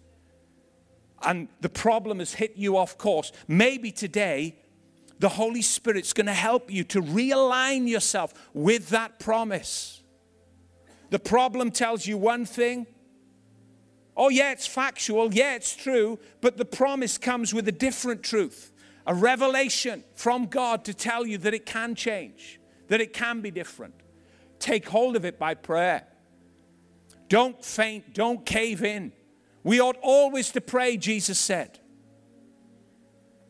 [1.22, 4.56] and the problem has hit you off course, maybe today
[5.20, 10.02] the Holy Spirit's going to help you to realign yourself with that promise.
[11.10, 12.86] The problem tells you one thing.
[14.16, 15.32] Oh, yeah, it's factual.
[15.32, 16.18] Yeah, it's true.
[16.40, 18.72] But the promise comes with a different truth
[19.06, 23.50] a revelation from God to tell you that it can change, that it can be
[23.50, 23.94] different.
[24.60, 26.06] Take hold of it by prayer.
[27.28, 29.12] Don't faint, don't cave in.
[29.64, 31.79] We ought always to pray, Jesus said,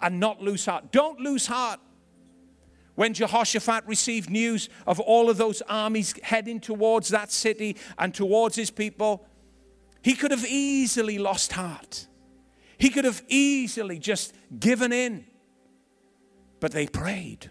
[0.02, 0.92] and not lose heart.
[0.92, 1.80] Don't lose heart.
[2.94, 8.56] When Jehoshaphat received news of all of those armies heading towards that city and towards
[8.56, 9.26] his people,
[10.02, 12.06] he could have easily lost heart.
[12.78, 15.24] He could have easily just given in.
[16.60, 17.50] But they prayed.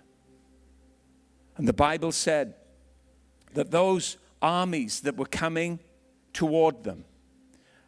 [1.58, 2.56] And the Bible said
[3.54, 5.80] that those armies that were coming
[6.32, 7.06] toward them,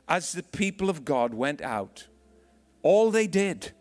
[0.08, 2.08] as the people of God went out,
[2.84, 3.72] all they did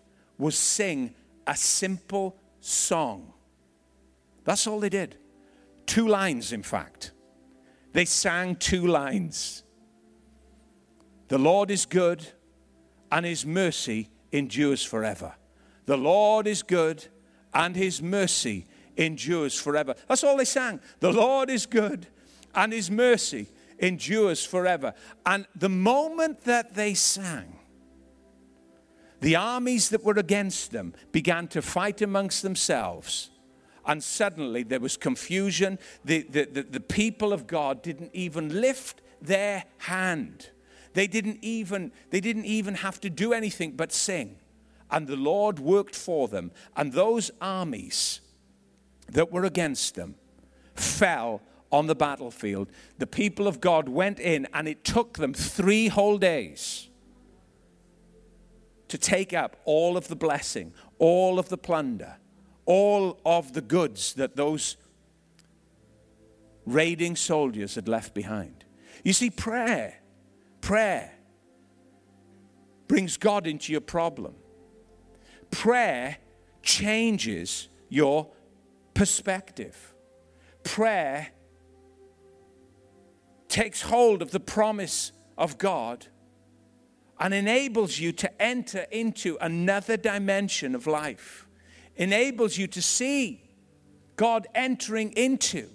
[0.41, 1.15] was sing
[1.47, 3.33] a simple song.
[4.45, 5.17] That's all they did.
[5.87, 7.13] Two lines, in fact.
[7.93, 9.63] They sang two lines.
[11.29, 12.27] The Lord is good,
[13.13, 15.35] and his mercy endures forever.
[15.87, 17.07] The Lord is good,
[17.53, 19.95] and his mercy endures forever.
[20.09, 20.81] That's all they sang.
[21.01, 22.07] The Lord is good,
[22.55, 23.49] and his mercy
[23.79, 24.95] endures forever.
[25.27, 27.60] And the moment that they sang,
[29.21, 33.31] the armies that were against them began to fight amongst themselves.
[33.87, 35.79] And suddenly there was confusion.
[36.05, 40.51] The, the, the, the, people of God didn't even lift their hand.
[40.95, 44.37] They didn't even, they didn't even have to do anything but sing.
[44.91, 46.51] And the Lord worked for them.
[46.77, 48.21] And those armies
[49.09, 50.17] that were against them
[50.75, 52.69] fell on the battlefield.
[52.99, 56.90] The people of God went in, and it took them three whole days
[58.91, 62.17] to take up all of the blessing, all of the plunder,
[62.67, 64.77] all of the goods that those
[66.67, 68.65] raiding soldiers had left behind.
[69.05, 70.01] You see, prayer,
[70.61, 71.13] prayer
[72.89, 74.35] brings God into your problem.
[75.51, 76.19] Prayer
[76.63, 78.29] changes your
[78.95, 79.95] perspective.
[80.65, 81.29] Prayer
[83.49, 86.07] takes hold of the promise of God
[87.21, 91.47] and enables you to enter into another dimension of life,
[91.97, 93.43] enables you to see
[94.17, 95.69] God entering into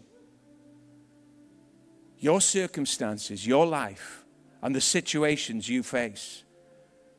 [2.18, 4.26] your circumstances, your life,
[4.64, 6.44] and the situations you face.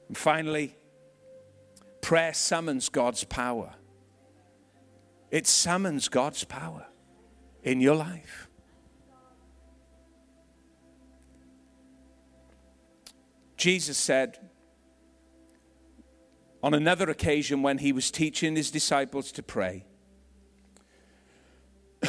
[0.08, 0.76] And finally,
[2.00, 3.74] prayer summons God's power.
[5.30, 6.86] It summons God's power
[7.62, 8.48] in your life.
[13.66, 14.38] Jesus said
[16.62, 19.84] on another occasion when he was teaching his disciples to pray,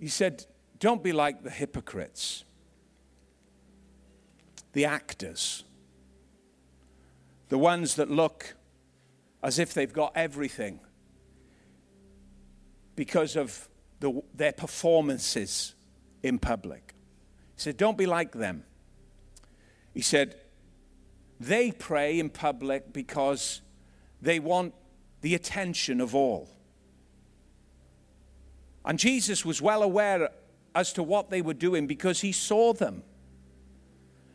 [0.00, 0.46] he said,
[0.78, 2.42] Don't be like the hypocrites,
[4.72, 5.62] the actors,
[7.50, 8.56] the ones that look
[9.42, 10.80] as if they've got everything
[12.96, 13.68] because of
[14.00, 15.74] the, their performances
[16.22, 16.94] in public.
[17.56, 18.64] He said, Don't be like them.
[19.92, 20.37] He said,
[21.40, 23.60] they pray in public because
[24.20, 24.74] they want
[25.20, 26.48] the attention of all.
[28.84, 30.30] And Jesus was well aware
[30.74, 33.02] as to what they were doing because he saw them.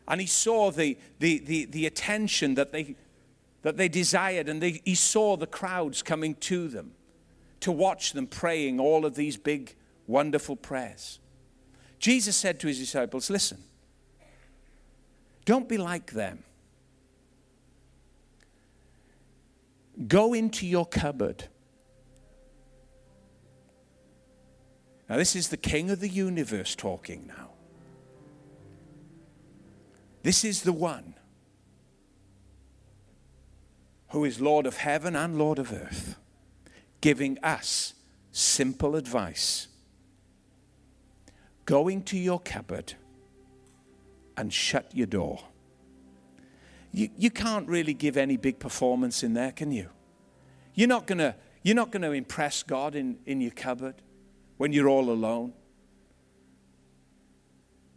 [0.06, 2.96] And he saw the, the, the, the attention that they,
[3.62, 6.92] that they desired, and they, he saw the crowds coming to them
[7.60, 9.74] to watch them praying all of these big,
[10.06, 11.18] wonderful prayers.
[11.98, 13.64] Jesus said to his disciples, Listen,
[15.46, 16.44] don't be like them.
[20.08, 21.44] Go into your cupboard.
[25.08, 27.50] Now, this is the King of the universe talking now.
[30.22, 31.14] This is the one
[34.08, 36.16] who is Lord of heaven and Lord of earth,
[37.00, 37.94] giving us
[38.32, 39.68] simple advice
[41.66, 42.94] go into your cupboard
[44.36, 45.40] and shut your door.
[46.94, 49.88] You, you can't really give any big performance in there, can you?
[50.74, 51.34] You're not going to
[51.64, 53.96] you're not going to impress God in, in your cupboard
[54.58, 55.54] when you're all alone.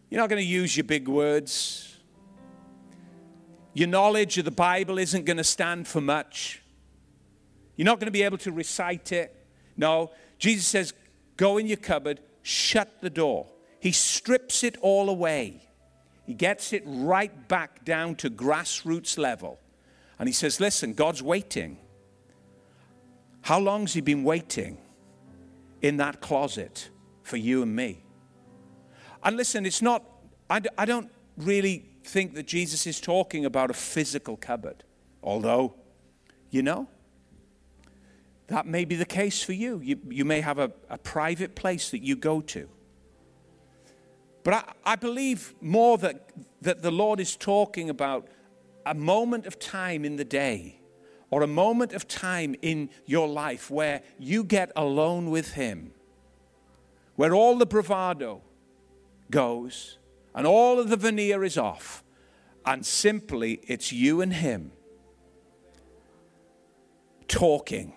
[0.09, 1.97] You're not going to use your big words.
[3.73, 6.63] Your knowledge of the Bible isn't going to stand for much.
[7.75, 9.35] You're not going to be able to recite it.
[9.75, 10.93] No, Jesus says,
[11.35, 13.47] Go in your cupboard, shut the door.
[13.79, 15.66] He strips it all away.
[16.27, 19.59] He gets it right back down to grassroots level.
[20.19, 21.77] And he says, Listen, God's waiting.
[23.41, 24.77] How long's he been waiting
[25.81, 26.89] in that closet
[27.23, 28.03] for you and me?
[29.23, 30.03] And listen, it's not,
[30.49, 34.83] I, I don't really think that Jesus is talking about a physical cupboard,
[35.23, 35.75] although,
[36.49, 36.89] you know,
[38.47, 39.79] that may be the case for you.
[39.79, 42.67] You, you may have a, a private place that you go to.
[44.47, 44.53] But
[44.85, 46.29] I, I believe more that,
[46.61, 48.29] that the Lord is talking about
[48.85, 50.79] a moment of time in the day
[51.29, 55.91] or a moment of time in your life where you get alone with Him,
[57.17, 58.41] where all the bravado
[59.29, 59.97] goes
[60.33, 62.01] and all of the veneer is off,
[62.65, 64.71] and simply it's you and Him
[67.27, 67.91] talking.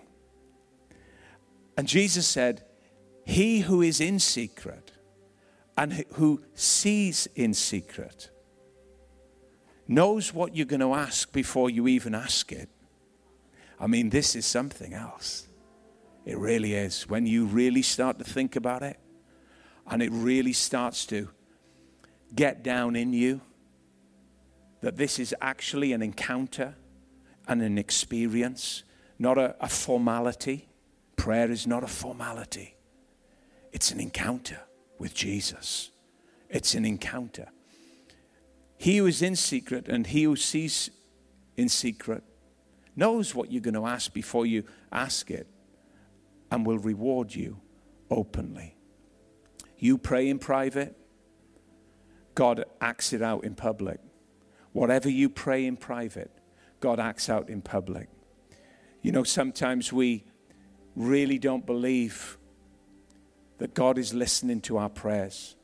[1.77, 2.65] And Jesus said,
[3.23, 4.90] He who is in secret
[5.81, 8.29] and who sees in secret
[9.87, 12.69] knows what you're going to ask before you even ask it.
[13.79, 15.47] I mean, this is something else.
[16.23, 17.09] It really is.
[17.09, 18.99] When you really start to think about it
[19.87, 21.29] and it really starts to
[22.35, 23.41] get down in you
[24.81, 26.75] that this is actually an encounter
[27.47, 28.83] and an experience,
[29.17, 30.69] not a, a formality
[31.15, 32.75] Prayer is not a formality,
[33.71, 34.59] it's an encounter
[35.01, 35.89] with Jesus.
[36.47, 37.47] It's an encounter.
[38.77, 40.91] He who is in secret and he who sees
[41.57, 42.23] in secret
[42.95, 45.47] knows what you're going to ask before you ask it
[46.51, 47.59] and will reward you
[48.11, 48.75] openly.
[49.79, 50.95] You pray in private,
[52.35, 53.99] God acts it out in public.
[54.71, 56.31] Whatever you pray in private,
[56.79, 58.07] God acts out in public.
[59.01, 60.25] You know, sometimes we
[60.95, 62.37] really don't believe
[63.61, 65.55] that God is listening to our prayers.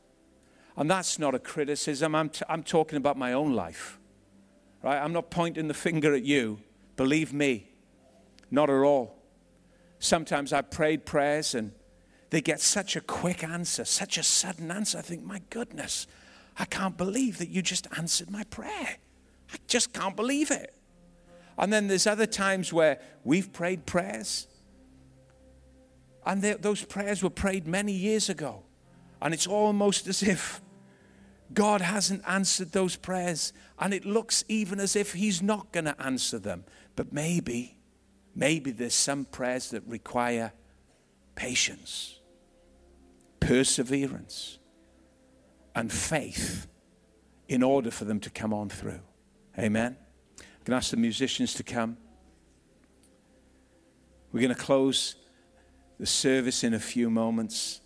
[0.76, 2.14] And that's not a criticism.
[2.14, 3.98] I'm, t- I'm talking about my own life.
[4.84, 5.00] Right?
[5.00, 6.60] I'm not pointing the finger at you.
[6.96, 7.72] Believe me,
[8.52, 9.18] not at all.
[9.98, 11.72] Sometimes I've prayed prayers and
[12.30, 15.00] they get such a quick answer, such a sudden answer.
[15.00, 16.06] I think, my goodness,
[16.60, 18.98] I can't believe that you just answered my prayer.
[19.52, 20.76] I just can't believe it.
[21.58, 24.46] And then there's other times where we've prayed prayers
[26.28, 28.64] and they, those prayers were prayed many years ago.
[29.22, 30.62] And it's almost as if
[31.54, 33.54] God hasn't answered those prayers.
[33.80, 36.66] And it looks even as if He's not going to answer them.
[36.98, 37.78] But maybe,
[38.36, 40.52] maybe there's some prayers that require
[41.36, 42.20] patience,
[43.40, 44.60] perseverance,
[45.76, 46.68] and faith
[47.48, 49.00] in order for them to come on through.
[49.58, 49.96] Amen.
[50.42, 51.96] I can ask the musicians to come.
[54.34, 55.16] We're going to close
[56.00, 57.82] the service in a few moments.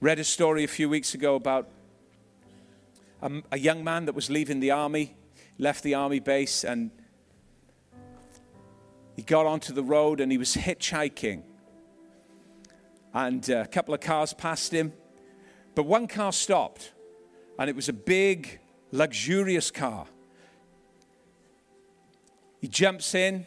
[0.00, 1.68] Read a story a few weeks ago about
[3.20, 5.14] a, a young man that was leaving the army,
[5.58, 6.90] left the army base, and
[9.16, 11.42] he got onto the road and he was hitchhiking.
[13.12, 14.94] And uh, a couple of cars passed him,
[15.74, 16.92] but one car stopped,
[17.58, 20.06] and it was a big, luxurious car.
[22.62, 23.46] He jumps in,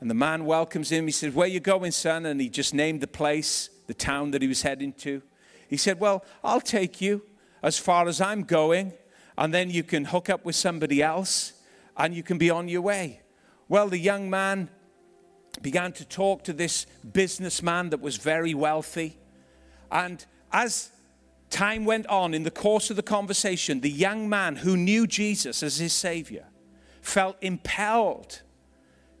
[0.00, 1.06] and the man welcomes him.
[1.06, 2.26] He says, Where you going, son?
[2.26, 5.22] And he just named the place, the town that he was heading to.
[5.68, 7.22] He said, Well, I'll take you
[7.62, 8.92] as far as I'm going,
[9.38, 11.54] and then you can hook up with somebody else
[11.96, 13.20] and you can be on your way.
[13.68, 14.68] Well, the young man
[15.62, 19.18] began to talk to this businessman that was very wealthy.
[19.90, 20.90] And as
[21.50, 25.62] time went on, in the course of the conversation, the young man who knew Jesus
[25.62, 26.46] as his Savior
[27.00, 28.42] felt impelled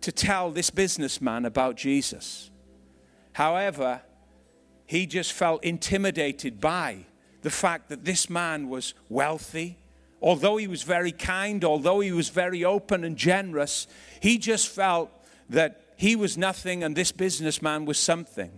[0.04, 2.50] to tell this businessman about Jesus.
[3.32, 4.02] However,
[4.84, 7.06] he just felt intimidated by
[7.40, 9.78] the fact that this man was wealthy.
[10.20, 13.86] Although he was very kind, although he was very open and generous,
[14.20, 15.10] he just felt
[15.48, 18.50] that he was nothing and this businessman was something.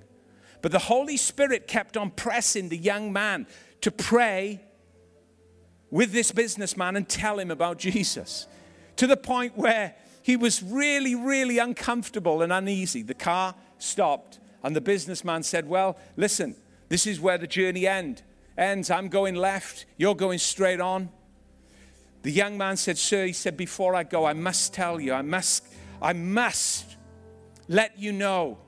[0.62, 3.46] But the Holy Spirit kept on pressing the young man
[3.82, 4.62] to pray
[5.92, 8.48] with this businessman and tell him about Jesus
[8.96, 9.94] to the point where
[10.26, 13.00] he was really, really uncomfortable and uneasy.
[13.02, 16.56] The car stopped, And the businessman said, Well, listen,
[16.88, 18.22] this is where the journey end,
[18.58, 18.90] ends.
[18.90, 21.10] I'm going left, you're going straight on.
[22.22, 25.22] The young man said, Sir, he said, Before I go, I must tell you, I
[25.22, 25.64] must,
[26.02, 26.96] I must
[27.68, 28.58] let you know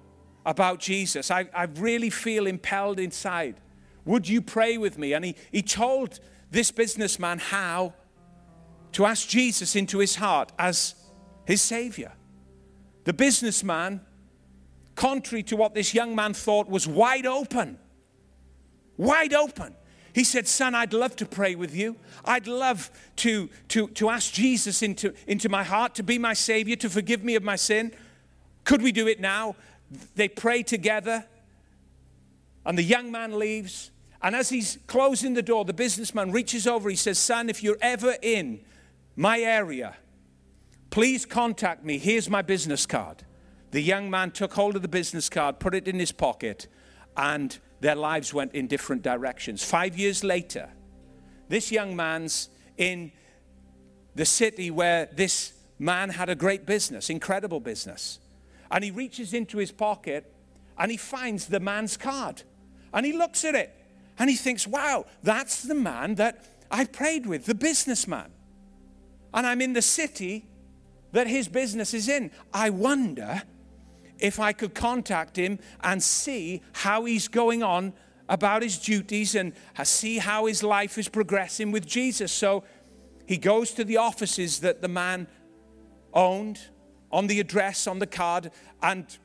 [0.46, 1.28] about Jesus.
[1.28, 3.56] I, I really feel impelled inside.
[4.04, 5.12] Would you pray with me?
[5.12, 6.20] And he, he told
[6.52, 7.94] this businessman how
[8.92, 10.94] to ask Jesus into his heart as
[11.49, 12.12] his Savior.
[13.05, 14.03] The businessman,
[14.96, 17.78] contrary to what this young man thought, was wide open.
[18.99, 19.74] Wide open.
[20.12, 21.96] He said, Son, I'd love to pray with you.
[22.22, 26.76] I'd love to, to, to ask Jesus into, into my heart, to be my Savior,
[26.76, 27.92] to forgive me of my sin.
[28.64, 29.57] Could we do it now?
[30.16, 31.24] They pray together,
[32.66, 33.90] and the young man leaves.
[34.20, 36.90] And as he's closing the door, the businessman reaches over.
[36.90, 38.61] He says, Son, if you're ever in
[39.16, 39.96] my area,
[40.91, 41.99] please contact me.
[41.99, 43.24] Here's my business card.
[43.70, 46.68] The young man took hold of the business card, put it in his pocket,
[47.16, 49.62] and their lives went in different directions.
[49.62, 50.70] Five years later,
[51.49, 53.12] this young man's in
[54.14, 58.18] the city where this man had a great business, incredible business.
[58.70, 60.32] And he reaches into his pocket
[60.76, 62.43] and he finds the man's card.
[62.93, 63.74] And he looks at it
[64.18, 68.30] and he thinks, wow, that's the man that I prayed with, the businessman.
[69.32, 70.47] And I'm in the city
[71.12, 72.30] that his business is in.
[72.52, 73.42] I wonder
[74.18, 77.92] if I could contact him and see how he's going on
[78.28, 79.52] about his duties and
[79.84, 82.32] see how his life is progressing with Jesus.
[82.32, 82.64] So
[83.26, 85.28] he goes to the offices that the man
[86.12, 86.61] owned
[87.11, 88.50] on the address on the card,
[88.82, 89.18] and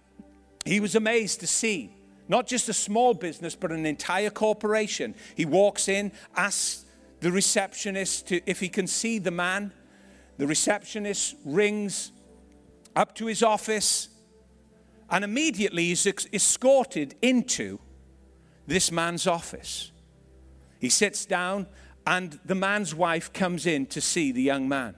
[0.66, 1.92] he was amazed to see
[2.30, 5.14] not just a small business, but an entire corporation.
[5.36, 6.86] He walks in, asks
[7.20, 9.74] the receptionist to, if he can see the man.
[10.38, 12.12] The receptionist rings
[12.96, 14.10] up to his office
[15.10, 17.80] and immediately is escorted into
[18.66, 19.92] this man's office.
[20.80, 21.68] He sits down,
[22.06, 24.96] and the man's wife comes in to see the young man.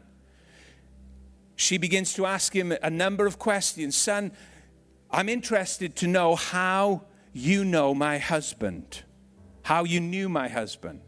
[1.55, 3.95] She begins to ask him a number of questions.
[3.95, 4.31] Son,
[5.11, 9.03] I'm interested to know how you know my husband,
[9.63, 11.01] how you knew my husband.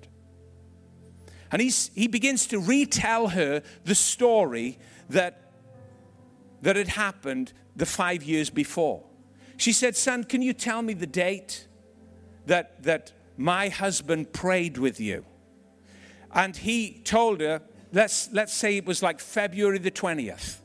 [1.52, 4.80] And he's, he begins to retell her the story
[5.10, 5.52] that,
[6.62, 9.04] that had happened the five years before.
[9.58, 11.68] She said, Son, can you tell me the date
[12.45, 15.26] that, that my husband prayed with you?
[16.34, 20.58] And he told her, let's, let's say it was like February the 20th.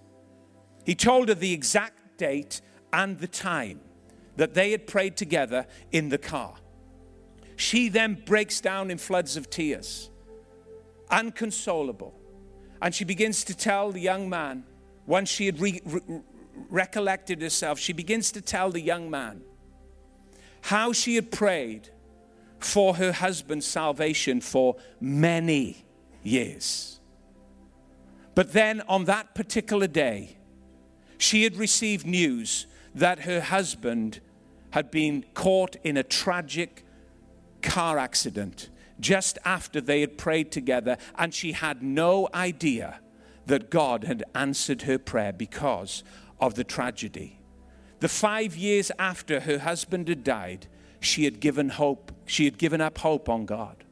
[0.85, 2.61] He told her the exact date
[2.93, 3.81] and the time
[4.37, 6.55] that they had prayed together in the car.
[7.57, 10.11] She then breaks down in floods of tears,
[11.13, 12.19] unconsolable.
[12.81, 14.65] And she begins to tell the young man,
[15.07, 16.21] once she had re- re-
[16.69, 19.43] recollected herself, she begins to tell the young man
[20.63, 21.91] how she had prayed
[22.59, 25.85] for her husband's salvation for many
[26.23, 27.01] years.
[28.35, 30.37] But then on that particular day,
[31.19, 34.21] she had received news that her husband
[34.71, 36.85] had been caught in a tragic
[37.61, 38.71] car accident
[39.03, 43.01] just after they had prayed together, and she had no idea
[43.45, 46.03] that God had answered her prayer because
[46.41, 47.41] of the tragedy.
[48.01, 50.67] The five years after her husband had died,
[51.01, 52.13] she had given hope.
[52.25, 53.85] She had given up hope on God.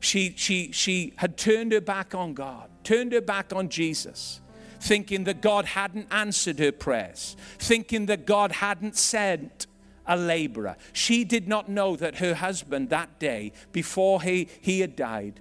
[0.00, 4.40] She, she, she had turned her back on God, turned her back on Jesus
[4.80, 9.66] thinking that God hadn't answered her prayers, thinking that God hadn't sent
[10.06, 10.76] a laborer.
[10.92, 15.40] She did not know that her husband that day, before he, he had died,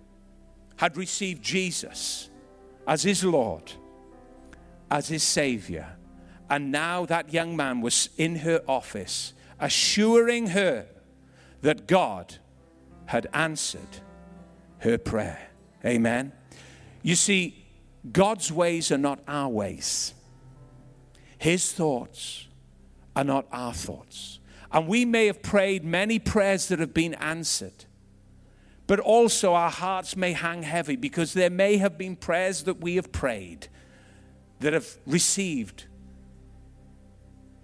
[0.78, 2.30] had received Jesus
[2.88, 3.72] as his Lord,
[4.92, 5.96] as his Savior.
[6.50, 10.86] And now that young man was in her office, assuring her
[11.62, 12.36] that God
[13.06, 14.02] had answered
[14.80, 15.50] her prayer.
[15.84, 16.32] Amen.
[17.02, 17.66] You see,
[18.12, 20.14] God's ways are not our ways.
[21.38, 22.48] His thoughts
[23.16, 24.40] are not our thoughts.
[24.76, 27.86] And we may have prayed many prayers that have been answered,
[28.88, 32.98] but also our hearts may hang heavy because there may have been prayers that we
[32.98, 33.70] have prayed
[34.60, 35.86] that have received,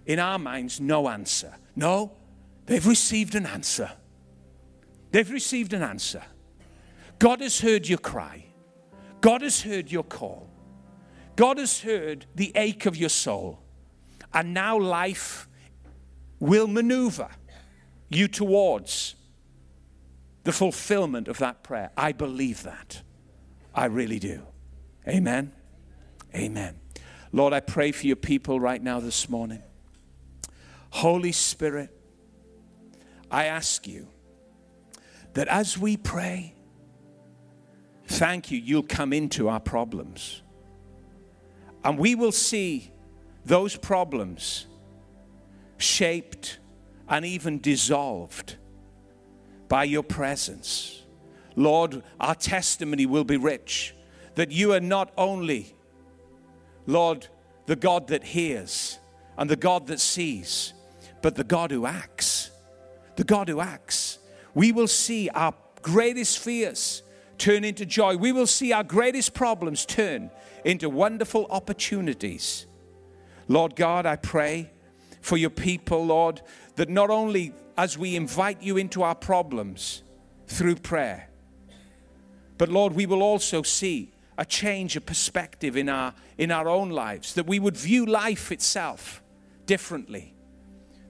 [0.06, 1.54] in our minds, no answer.
[1.76, 2.14] No,
[2.68, 3.92] they've received an answer.
[5.12, 6.24] They've received an answer.
[7.20, 8.46] God has heard your cry.
[9.20, 10.50] God has heard your call.
[11.36, 13.60] God has heard the ache of your soul.
[14.34, 15.50] And now life
[16.42, 17.30] will maneuver
[18.10, 19.16] you towards
[20.44, 21.92] the fulfillment of that prayer.
[21.96, 23.04] I believe that.
[23.74, 24.42] I really do.
[25.08, 25.54] Amen.
[26.36, 26.80] Amen.
[27.32, 29.64] Lord, I pray for your people right now this morning.
[30.90, 31.96] Holy Spirit,
[33.30, 34.08] I ask you
[35.34, 36.54] that as we pray,
[38.08, 40.42] thank you, you'll come into our problems.
[41.84, 42.92] And we will see
[43.46, 44.66] those problems
[45.82, 46.60] shaped
[47.10, 48.56] and even dissolved
[49.68, 51.04] by your presence.
[51.56, 53.94] Lord, our testimony will be rich
[54.36, 55.76] that you are not only,
[56.86, 57.28] Lord,
[57.66, 59.00] the God that hears
[59.38, 60.74] and the God that sees,
[61.22, 62.52] but the God who acts.
[63.18, 64.20] The God who acts.
[64.54, 67.04] We will see our greatest fears
[67.38, 68.16] turn into joy.
[68.18, 70.32] We will see our greatest problems turn
[70.64, 72.66] into wonderful opportunities.
[73.48, 74.72] Lord God, I pray
[75.22, 76.42] for your people, Lord,
[76.76, 80.04] that not only as we invite you into our problems
[80.48, 81.30] through prayer,
[82.58, 86.90] but Lord, we will also see a change of perspective in our, in our own
[86.90, 89.22] lives, that we would view life itself
[89.66, 90.34] differently,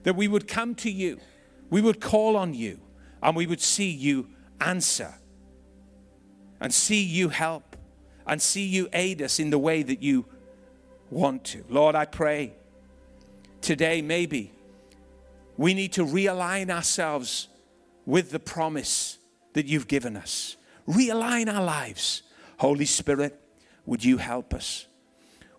[0.02, 1.18] that we would come to you,
[1.70, 2.80] we would call on you,
[3.22, 4.28] and we would see you
[4.60, 5.14] answer
[6.60, 7.76] and see you help
[8.26, 10.26] and see you aid us in the way that you
[11.10, 11.64] want to.
[11.68, 12.54] Lord, I pray
[13.62, 14.52] today maybe
[15.56, 17.48] we need to realign ourselves
[18.04, 19.18] with the promise
[19.52, 20.56] that you've given us.
[20.88, 22.22] Realign our lives.
[22.58, 23.38] Holy Spirit,
[23.86, 24.86] would you help us?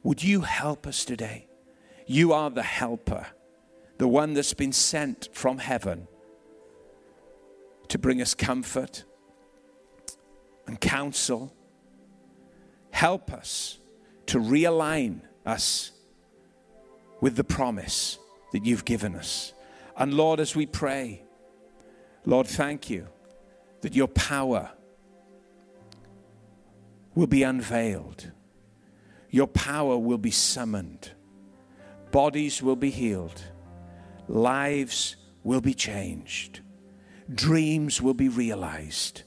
[0.03, 1.47] Would you help us today?
[2.05, 3.27] You are the helper,
[3.97, 6.07] the one that's been sent from heaven
[7.87, 9.03] to bring us comfort
[10.67, 11.53] and counsel.
[12.91, 13.79] Help us
[14.25, 15.91] to realign us
[17.23, 18.19] with the promise
[18.51, 19.53] that you've given us.
[19.95, 21.23] And Lord, as we pray,
[22.25, 23.07] Lord, thank you
[23.79, 24.69] that your power
[27.15, 28.29] will be unveiled,
[29.29, 31.11] your power will be summoned,
[32.11, 33.41] bodies will be healed,
[34.27, 35.15] lives
[35.45, 36.59] will be changed,
[37.33, 39.23] dreams will be realized,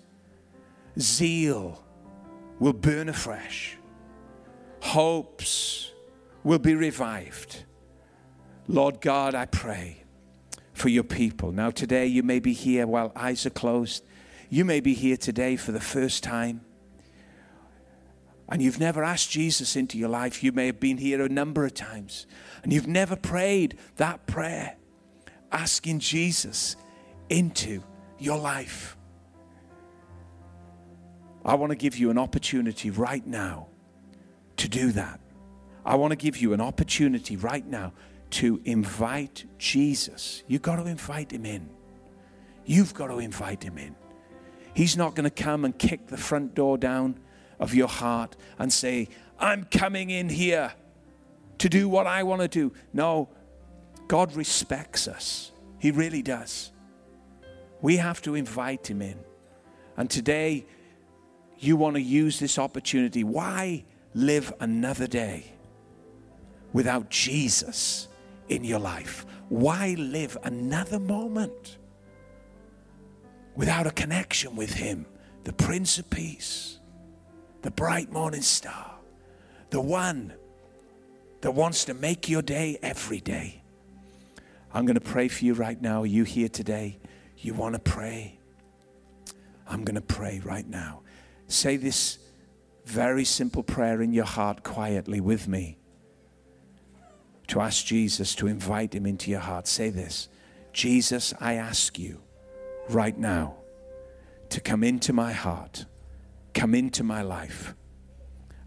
[1.01, 1.82] zeal
[2.59, 3.78] will burn afresh,
[4.82, 5.92] hopes
[6.44, 7.64] will be revived.
[8.68, 10.02] Lord God, I pray
[10.72, 11.52] for your people.
[11.52, 14.04] Now, today you may be here while eyes are closed.
[14.50, 16.62] You may be here today for the first time.
[18.48, 20.42] And you've never asked Jesus into your life.
[20.42, 22.26] You may have been here a number of times.
[22.62, 24.76] And you've never prayed that prayer,
[25.50, 26.76] asking Jesus
[27.28, 27.82] into
[28.18, 28.96] your life.
[31.44, 33.68] I want to give you an opportunity right now
[34.56, 35.20] to do that.
[35.84, 37.92] I want to give you an opportunity right now
[38.37, 40.43] to invite Jesus.
[40.47, 41.70] You've got to invite him in.
[42.66, 43.97] You've got to invite him in.
[44.74, 47.18] He's not going to come and kick the front door down
[47.59, 49.09] of your heart and say,
[49.39, 50.74] I'm coming in here
[51.59, 52.74] to do what I want to do.
[52.93, 53.30] No,
[54.07, 55.51] God respects us.
[55.78, 56.72] He really does.
[57.80, 59.18] We have to invite him in.
[59.97, 60.66] And today,
[61.59, 63.24] you want to use this opportunity.
[63.24, 65.53] Why live another day
[66.74, 68.09] without Jesus
[68.49, 69.26] in your life?
[69.49, 71.78] Why live another moment
[73.55, 75.07] without a connection with Him,
[75.44, 76.80] the Prince of Peace,
[77.62, 78.94] the bright morning star,
[79.70, 80.34] the one
[81.40, 83.62] that wants to make your day every day?
[84.72, 86.03] I'm going to pray for you right now.
[86.03, 86.99] Are you here today?
[87.38, 88.38] You want to pray?
[89.68, 91.03] I'm going to pray right now.
[91.49, 92.18] Say this
[92.84, 95.78] very simple prayer in your heart quietly with me
[97.49, 99.66] to ask Jesus to invite him into your heart.
[99.66, 100.28] Say this
[100.72, 102.20] Jesus, I ask you
[102.88, 103.57] right now
[104.51, 105.86] to come into my heart,
[106.55, 107.74] come into my life.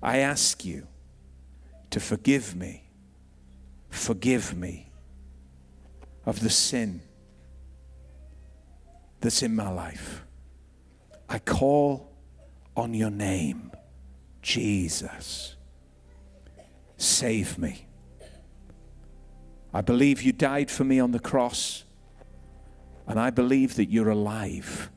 [0.01, 0.87] I ask you
[1.89, 2.89] to forgive me,
[3.89, 4.91] forgive me
[6.25, 7.01] of the sin
[9.19, 10.23] that's in my life.
[11.27, 12.11] I call
[12.75, 13.71] on your name,
[14.41, 15.55] Jesus.
[16.97, 17.88] Save me.
[19.73, 21.83] I believe you died for me on the cross,
[23.07, 24.89] and I believe that you're alive.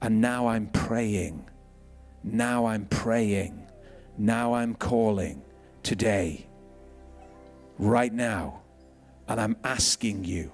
[0.00, 1.48] And now I'm praying.
[2.22, 3.66] Now I'm praying.
[4.16, 5.42] Now I'm calling
[5.82, 6.46] today,
[7.78, 8.62] right now.
[9.28, 10.50] And I'm asking you,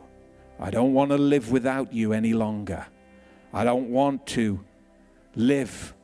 [0.58, 2.86] I don't want to live without you any longer.
[3.52, 4.64] I don't want to
[5.36, 5.94] live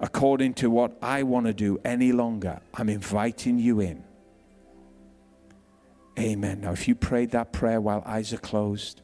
[0.00, 2.60] according to what I want to do any longer.
[2.74, 4.04] I'm inviting you in.
[6.18, 6.60] Amen.
[6.60, 9.02] Now, if you prayed that prayer while eyes are closed,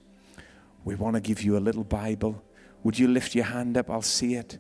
[0.85, 2.43] we want to give you a little Bible.
[2.83, 3.89] Would you lift your hand up?
[3.89, 4.59] I'll see it.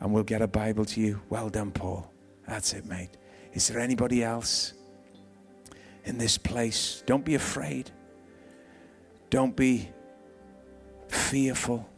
[0.00, 1.20] And we'll get a Bible to you.
[1.30, 2.10] Well done, Paul.
[2.48, 3.10] That's it, mate.
[3.52, 4.74] Is there anybody else?
[6.04, 7.02] in this place.
[7.06, 7.90] Don't be afraid.
[9.28, 9.88] Don't be
[11.08, 11.88] fearful.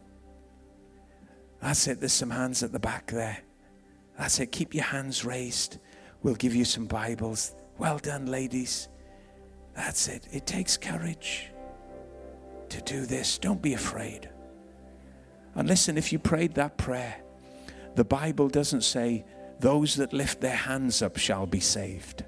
[1.61, 1.99] That's it.
[1.99, 3.39] There's some hands at the back there.
[4.17, 4.51] That's it.
[4.51, 5.79] Keep your hands raised.
[6.21, 7.55] We'll give you some Bibles.
[7.77, 8.89] Well done, ladies.
[9.75, 10.27] That's it.
[10.31, 11.49] It takes courage
[12.69, 13.37] to do this.
[13.37, 14.29] Don't be afraid.
[15.55, 17.15] And listen, if you prayed that prayer,
[17.95, 19.25] the Bible doesn't say,
[19.59, 22.23] those that lift their hands up shall be saved.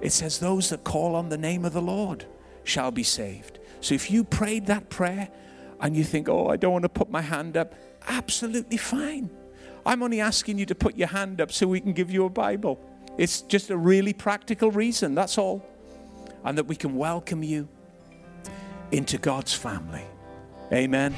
[0.00, 2.26] It says, those that call on the name of the Lord
[2.64, 3.58] shall be saved.
[3.80, 5.28] So if you prayed that prayer
[5.80, 7.74] and you think, oh, I don't want to put my hand up,
[8.06, 9.30] absolutely fine.
[9.84, 12.30] I'm only asking you to put your hand up so we can give you a
[12.30, 12.80] Bible.
[13.18, 15.66] It's just a really practical reason, that's all.
[16.46, 17.68] And that we can welcome you
[18.92, 20.04] into God's family.
[20.72, 21.12] Amen.